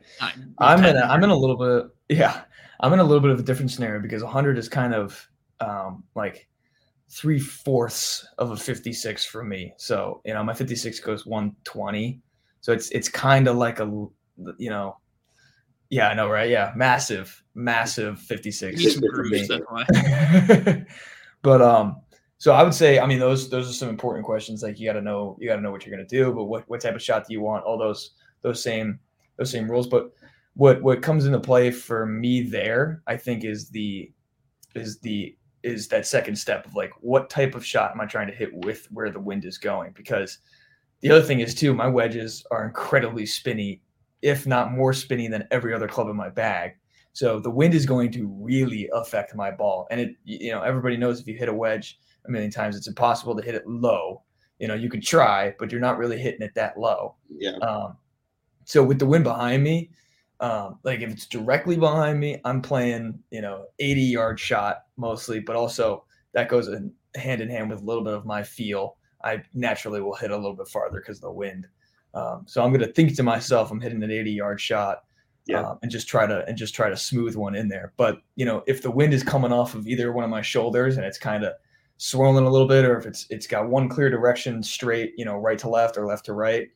[0.57, 0.97] I'm in.
[0.97, 2.17] A, I'm in a little bit.
[2.17, 2.41] Yeah,
[2.79, 5.27] I'm in a little bit of a different scenario because 100 is kind of
[5.59, 6.47] um, like
[7.09, 9.73] three fourths of a 56 for me.
[9.77, 12.21] So you know, my 56 goes 120.
[12.61, 13.85] So it's it's kind of like a
[14.57, 14.97] you know,
[15.89, 16.49] yeah, I know, right?
[16.49, 19.47] Yeah, massive, massive 56 for me.
[21.41, 22.01] but um,
[22.37, 24.61] so I would say, I mean, those those are some important questions.
[24.61, 26.33] Like you got to know, you got to know what you're gonna do.
[26.33, 27.63] But what what type of shot do you want?
[27.63, 28.11] All those
[28.41, 28.99] those same
[29.37, 29.87] those same rules.
[29.87, 30.11] But
[30.57, 34.11] what what comes into play for me there, I think, is the
[34.75, 38.27] is the is that second step of like what type of shot am I trying
[38.27, 39.93] to hit with where the wind is going?
[39.95, 40.39] Because
[41.01, 43.81] the other thing is too, my wedges are incredibly spinny,
[44.21, 46.73] if not more spinny than every other club in my bag.
[47.13, 49.87] So the wind is going to really affect my ball.
[49.89, 52.87] And it, you know, everybody knows if you hit a wedge a million times, it's
[52.87, 54.23] impossible to hit it low
[54.59, 57.15] you know, you can try, but you're not really hitting it that low.
[57.29, 57.57] Yeah.
[57.57, 57.97] Um,
[58.65, 59.91] so with the wind behind me,
[60.39, 65.39] um, like if it's directly behind me, I'm playing, you know, 80 yard shot mostly,
[65.39, 68.97] but also that goes in hand in hand with a little bit of my feel.
[69.23, 71.67] I naturally will hit a little bit farther because of the wind.
[72.13, 75.03] Um, so I'm going to think to myself, I'm hitting an 80 yard shot,
[75.47, 75.61] Yeah.
[75.61, 77.93] um, and just try to and just try to smooth one in there.
[77.97, 80.97] But you know, if the wind is coming off of either one of my shoulders
[80.97, 81.53] and it's kind of
[81.97, 85.35] swirling a little bit, or if it's it's got one clear direction straight, you know,
[85.37, 86.67] right to left or left to right,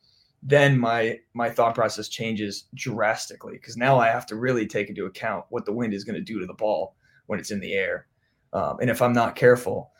[0.42, 5.06] then my my thought process changes drastically because now I have to really take into
[5.06, 7.74] account what the wind is going to do to the ball when it's in the
[7.74, 8.08] air.
[8.52, 9.92] Um, and if I'm not careful,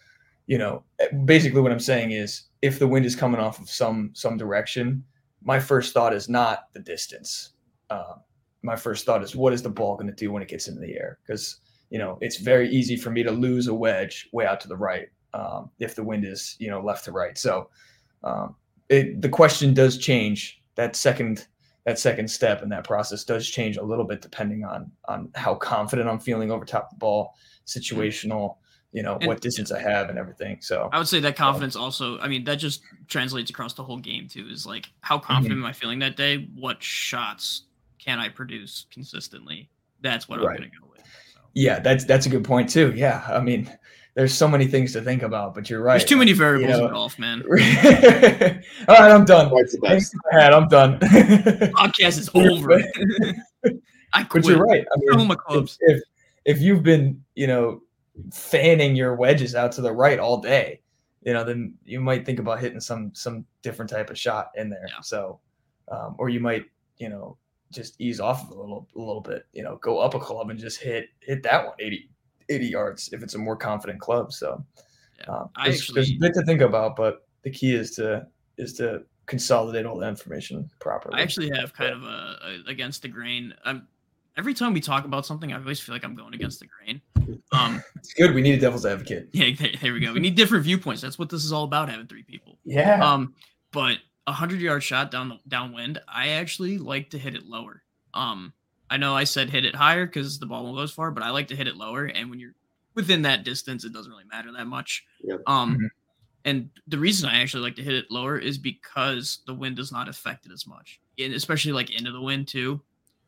[0.47, 3.71] you know, eh, basically what I'm saying is if the wind is coming off of
[3.71, 5.05] some some direction,
[5.43, 7.53] my first thought is not the distance.
[7.91, 8.21] Um,
[8.63, 10.81] my first thought is what is the ball going to do when it gets into
[10.81, 11.19] the air?
[11.25, 14.69] Because you know it's very easy for me to lose a wedge way out to
[14.69, 17.39] the right um, if the wind is you know left to right.
[17.39, 17.71] So
[18.25, 18.57] um,
[18.93, 20.63] it, the question does change.
[20.75, 21.47] That second
[21.85, 25.55] that second step in that process does change a little bit depending on on how
[25.55, 27.35] confident I'm feeling over top of the ball,
[27.67, 28.57] situational,
[28.93, 30.59] you know, And- what distance I have and everything.
[30.61, 33.99] So I would say that confidence also, I mean, that just translates across the whole
[33.99, 34.47] game too.
[34.49, 35.33] Is like how mm-hmm.
[35.33, 36.49] confident am I feeling that day?
[36.55, 37.65] What shots
[37.99, 39.69] can I produce consistently?
[40.03, 40.51] That's what Right.
[40.51, 41.01] I'm gonna go with.
[41.33, 41.41] So.
[41.55, 42.93] yeah, that's that's a good point too.
[42.95, 43.71] Yeah, I mean,
[44.15, 45.95] there's so many things to think about, but you're right.
[45.95, 47.43] There's too many variables know- in golf, man.
[47.49, 49.49] All right, I'm done.
[49.49, 50.15] Quite the best.
[50.31, 50.39] for.
[50.39, 50.99] I'm done.
[51.01, 52.73] Podcast is over.
[54.15, 54.45] I quit.
[54.45, 54.85] but you're right.
[54.93, 55.79] I mean, my if, clubs.
[55.81, 56.03] if
[56.45, 57.81] if you've been, you know,
[58.33, 60.83] fanning your wedges out to the right all day,
[61.23, 64.69] you know, then you might think about hitting some some different type of shot in
[64.69, 64.87] there.
[64.89, 65.01] Yeah.
[65.01, 65.41] So,
[65.91, 66.65] um, or you might,
[66.99, 67.39] you know,
[67.71, 69.47] just ease off a little a little bit.
[69.55, 72.11] You know, go up a club and just hit hit that one 80,
[72.53, 74.33] 80 yards if it's a more confident club.
[74.33, 74.65] So,
[75.21, 75.35] Yeah.
[75.35, 78.27] um, I there's, there's a bit to think about, but the key is to
[78.59, 81.19] is to consolidate all the information properly.
[81.19, 82.37] I actually have kind of a,
[82.67, 83.55] a against the grain.
[83.65, 83.87] Um,
[84.37, 87.01] every time we talk about something, I always feel like I'm going against the grain.
[87.53, 88.35] Um, it's good.
[88.35, 89.29] We need a devil's advocate.
[89.33, 90.13] yeah, there, there we go.
[90.13, 91.03] We need different viewpoints.
[91.03, 91.89] That's what this is all about.
[91.89, 92.59] Having three people.
[92.65, 93.03] Yeah.
[93.05, 93.35] Um,
[93.71, 97.83] but a hundred yard shot down the downwind, I actually like to hit it lower.
[98.15, 98.53] Um,
[98.93, 101.23] I know I said hit it higher because the ball won't go as far, but
[101.23, 102.05] I like to hit it lower.
[102.05, 102.55] And when you're
[102.95, 105.05] within that distance, it doesn't really matter that much.
[105.25, 105.41] Yep.
[105.47, 105.89] Um, Mhm.
[106.45, 109.93] and the reason I actually like to hit it lower is because the wind does
[109.93, 112.83] not affect it as much, and especially like into the wind too.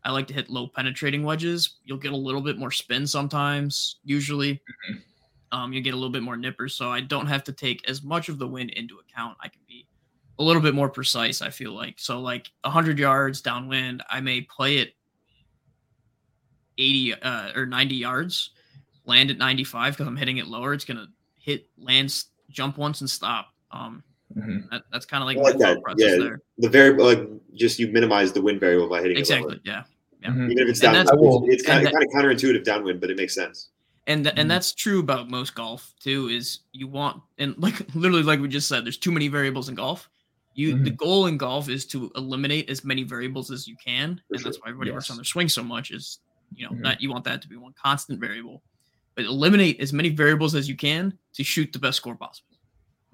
[0.04, 1.76] I like to hit low penetrating wedges.
[1.86, 3.96] You'll get a little bit more spin sometimes.
[4.04, 4.60] Usually,
[5.50, 8.02] um, you get a little bit more nippers, so I don't have to take as
[8.02, 9.38] much of the wind into account.
[9.40, 9.86] I can be
[10.38, 11.40] a little bit more precise.
[11.40, 14.94] I feel like so, like hundred yards downwind, I may play it
[16.78, 18.50] eighty uh, or ninety yards,
[19.04, 20.72] land at ninety five because I'm hitting it lower.
[20.74, 21.06] It's gonna
[21.38, 22.14] hit, land,
[22.50, 23.48] jump once and stop.
[23.70, 24.02] Um,
[24.36, 24.68] Mhm.
[24.70, 25.82] that, that's kind of like I like thought that.
[25.82, 26.16] process Yeah.
[26.18, 26.40] there.
[26.58, 29.56] The variable, like, just you minimize the wind variable by hitting Exactly.
[29.56, 29.84] it Yeah.
[30.22, 30.30] Yeah.
[30.30, 30.50] Mhm.
[30.50, 33.10] Even if it's And down, that's- it's kind and of kind of counterintuitive downwind, but
[33.10, 33.68] it makes sense.
[34.06, 34.38] and th- Mhm.
[34.40, 38.48] and that's true about most golf too is you want and like literally like we
[38.48, 40.10] just said there's too many variables in golf
[40.54, 44.36] you the goal in golf is to eliminate as many variables as you can For
[44.36, 46.18] and that's why everybody works on their swing so much is
[46.56, 46.82] you know Mhm.
[46.82, 48.62] that you want that to be one constant variable
[49.14, 52.48] but eliminate as many variables as you can to shoot the best score possible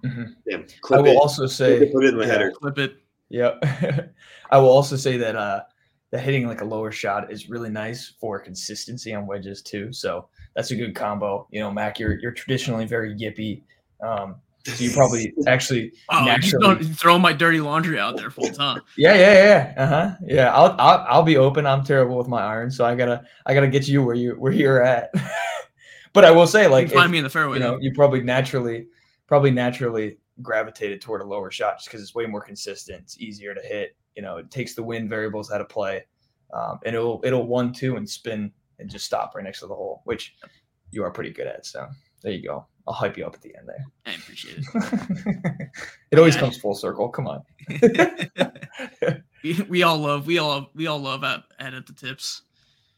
[0.05, 0.35] Mhm.
[0.47, 0.63] Yeah,
[0.93, 2.33] I will it, also say, clip it, put it in the yeah.
[2.33, 2.51] header.
[2.53, 2.97] clip it
[3.29, 3.59] yeah,
[4.51, 5.63] I will also say that uh,
[6.11, 9.93] that hitting like a lower shot is really nice for consistency on wedges too.
[9.93, 11.47] So that's a good combo.
[11.53, 13.63] You know, Mac, you're you're traditionally very yippy,
[14.03, 14.37] um,
[14.67, 18.51] so you probably actually oh you naturally, don't throw my dirty laundry out there full
[18.51, 20.55] time yeah, yeah, yeah, uh huh, yeah.
[20.55, 21.67] I'll, I'll I'll be open.
[21.67, 24.53] I'm terrible with my iron, so I gotta I gotta get you where you where
[24.53, 25.13] you're at.
[26.13, 27.93] but I will say, like you can find me in the fairway you know, you
[27.95, 28.89] probably naturally,
[29.27, 33.01] probably naturally gravitated toward a lower shot just because it's way more consistent.
[33.03, 33.97] It's easier to hit.
[34.17, 36.05] You know, it takes the wind variables out of play,
[36.53, 39.75] um, and it'll it'll one two and spin and just stop right next to the
[39.75, 40.37] hole, which
[40.91, 41.67] you are pretty good at.
[41.67, 41.87] So
[42.23, 42.67] there you go.
[42.89, 43.85] I'll hype you up at the end there.
[44.07, 44.65] i appreciate it
[46.11, 46.41] it always Yeah.
[46.41, 47.09] comes full circle.
[47.09, 47.43] Come on.
[49.43, 52.43] we, we all love we all we all love at, at, at the tips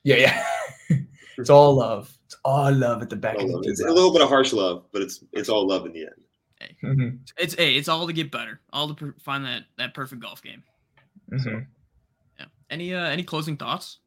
[0.05, 0.45] Yeah, yeah.
[1.39, 2.17] it's all love.
[2.27, 3.63] It's all love at the back All of love.
[3.65, 6.01] the It's a little bit of harsh love, but it's it's all love in the
[6.07, 6.75] end.
[6.85, 10.23] Mhm, It's hey, it's all to get better, all to per- find that that perfect
[10.23, 10.63] golf game.
[11.31, 11.67] mhm.
[12.39, 12.47] Yeah.
[12.71, 13.99] Any uh any closing thoughts?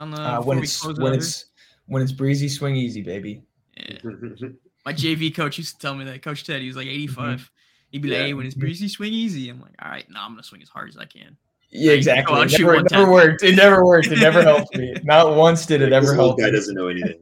[0.00, 1.46] On the Uh, when it's when it's
[1.86, 3.42] when it's breezy, swing easy, baby.
[3.86, 4.36] Here?
[4.40, 4.48] Yeah.
[4.84, 6.22] my JV coach used to tell me that.
[6.22, 7.50] Coach Ted, he was like 85.
[7.90, 8.24] He'd be like, Yeah.
[8.26, 10.68] "Hey, when it's breezy, swing easy." I'm like, "All right, no, I'm gonna swing as
[10.68, 11.36] hard as I can."
[11.70, 12.34] Yeah, Right, exactly.
[12.34, 13.42] go out, It shoot never, it never worked.
[13.42, 14.06] It never worked.
[14.08, 14.94] It never helped me.
[15.04, 16.52] Not once did it ever old help guy me.
[16.52, 17.20] doesn't know anything.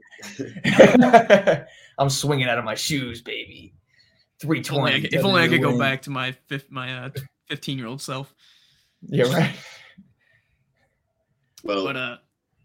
[1.99, 3.75] I'm swinging out of my shoes, baby.
[4.41, 5.09] 320.
[5.17, 7.11] If only I could, go back to my fifth, my uh,
[7.49, 8.35] 15 year old self.
[9.03, 9.55] Yeah, right.
[11.63, 12.17] Well, but uh,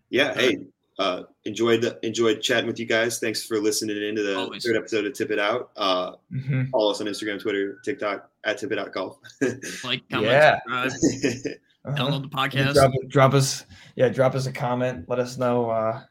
[0.10, 0.34] yeah.
[0.34, 0.58] Hey,
[1.02, 3.20] uh, enjoyed the, enjoyed chatting with you guys.
[3.20, 4.64] Thanks for listening into the always.
[4.64, 5.72] third episode of Tip It Out.
[5.76, 6.66] Uh, mm-hmm.
[6.66, 9.18] Follow us on Instagram, Twitter, TikTok at Tip It Out Golf.
[9.84, 10.60] like, comment, yeah.
[10.89, 11.97] subscribe, uh-huh.
[11.97, 12.74] download the podcast.
[12.76, 15.06] Drop, drop, us, yeah, drop us a comment.
[15.10, 16.04] Let us know uh,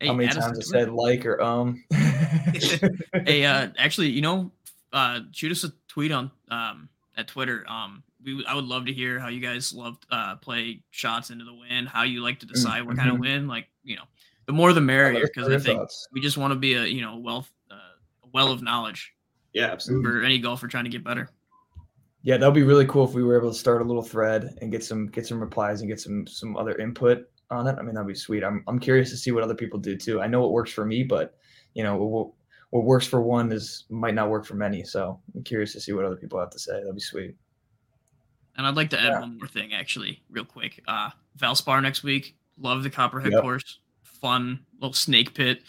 [0.00, 1.84] hey, how many times I said like or um.
[1.92, 4.50] hey, uh, actually, you know,
[4.92, 7.64] uh, shoot us a tweet on um at Twitter.
[7.68, 11.44] Um, we I would love to hear how you guys love uh play shots into
[11.44, 11.88] the wind.
[11.88, 12.88] How you like to decide mm-hmm.
[12.88, 13.46] what kind of win.
[13.46, 14.04] Like you know,
[14.46, 16.08] the more the merrier because I think thoughts.
[16.12, 19.12] we just want to be a you know wealth uh, a well of knowledge.
[19.52, 20.10] Yeah, absolutely.
[20.10, 21.28] For any golfer trying to get better.
[22.22, 24.56] Yeah, that would be really cool if we were able to start a little thread
[24.60, 27.76] and get some get some replies and get some some other input on it.
[27.78, 28.42] I mean, that'd be sweet.
[28.42, 30.20] I'm I'm curious to see what other people do too.
[30.20, 31.36] I know what works for me, but
[31.74, 32.30] you know what
[32.70, 34.82] what works for one is might not work for many.
[34.82, 36.72] So I'm curious to see what other people have to say.
[36.72, 37.36] That'd be sweet.
[38.56, 39.20] And I'd like to add yeah.
[39.20, 40.82] one more thing, actually, real quick.
[40.86, 42.36] Uh, Valspar next week.
[42.58, 43.42] Love the Copperhead yep.
[43.42, 43.80] course.
[44.24, 45.60] Fun little snake pit.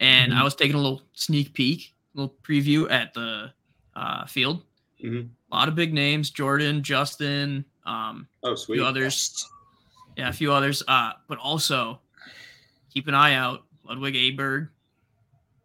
[0.00, 0.40] And mm-hmm.
[0.40, 3.52] I was taking a little sneak peek, little preview at the
[3.94, 4.64] uh, field.
[5.02, 5.28] Mm-hmm.
[5.52, 7.64] A lot of big names: Jordan, Justin.
[7.86, 8.74] Um, oh, sweet.
[8.74, 9.48] A few others.
[10.16, 10.82] Yeah, a few others.
[10.88, 12.00] Uh, but also
[12.92, 13.62] keep an eye out.
[13.84, 14.68] Ludvig Aberg,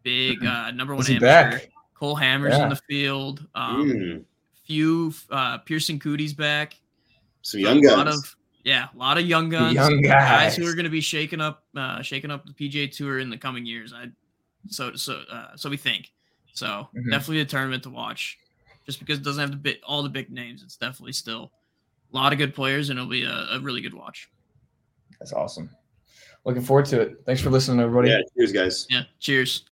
[0.04, 0.48] big mm-hmm.
[0.48, 1.26] uh, number one amateur.
[1.26, 1.72] Back?
[1.96, 2.64] Cole Hammer's yeah.
[2.64, 3.48] in the field.
[3.56, 4.24] Um, mm
[4.68, 6.76] few uh, Pierceson Coody's back.
[7.42, 7.94] Some young guys.
[7.94, 8.36] A lot of
[8.68, 9.76] yeah, a lot of young guns.
[9.76, 10.12] Young guys.
[10.12, 13.30] guys who are going to be shaking up, uh, shaking up the PGA Tour in
[13.30, 13.94] the coming years.
[13.96, 14.08] I
[14.68, 16.12] so so uh, so we think.
[16.54, 17.10] So mm-hmm.
[17.10, 18.38] definitely a tournament to watch.
[18.86, 21.54] Just because it doesn't have the bit all the big names, it's definitely still
[22.12, 24.30] a lot of good players, and it'll be a, a really good watch.
[25.18, 25.70] That's awesome.
[26.44, 27.22] Looking forward to it.
[27.26, 28.10] Thanks for listening, everybody.
[28.10, 28.86] Yeah, cheers, guys.
[28.90, 29.66] Yeah, cheers.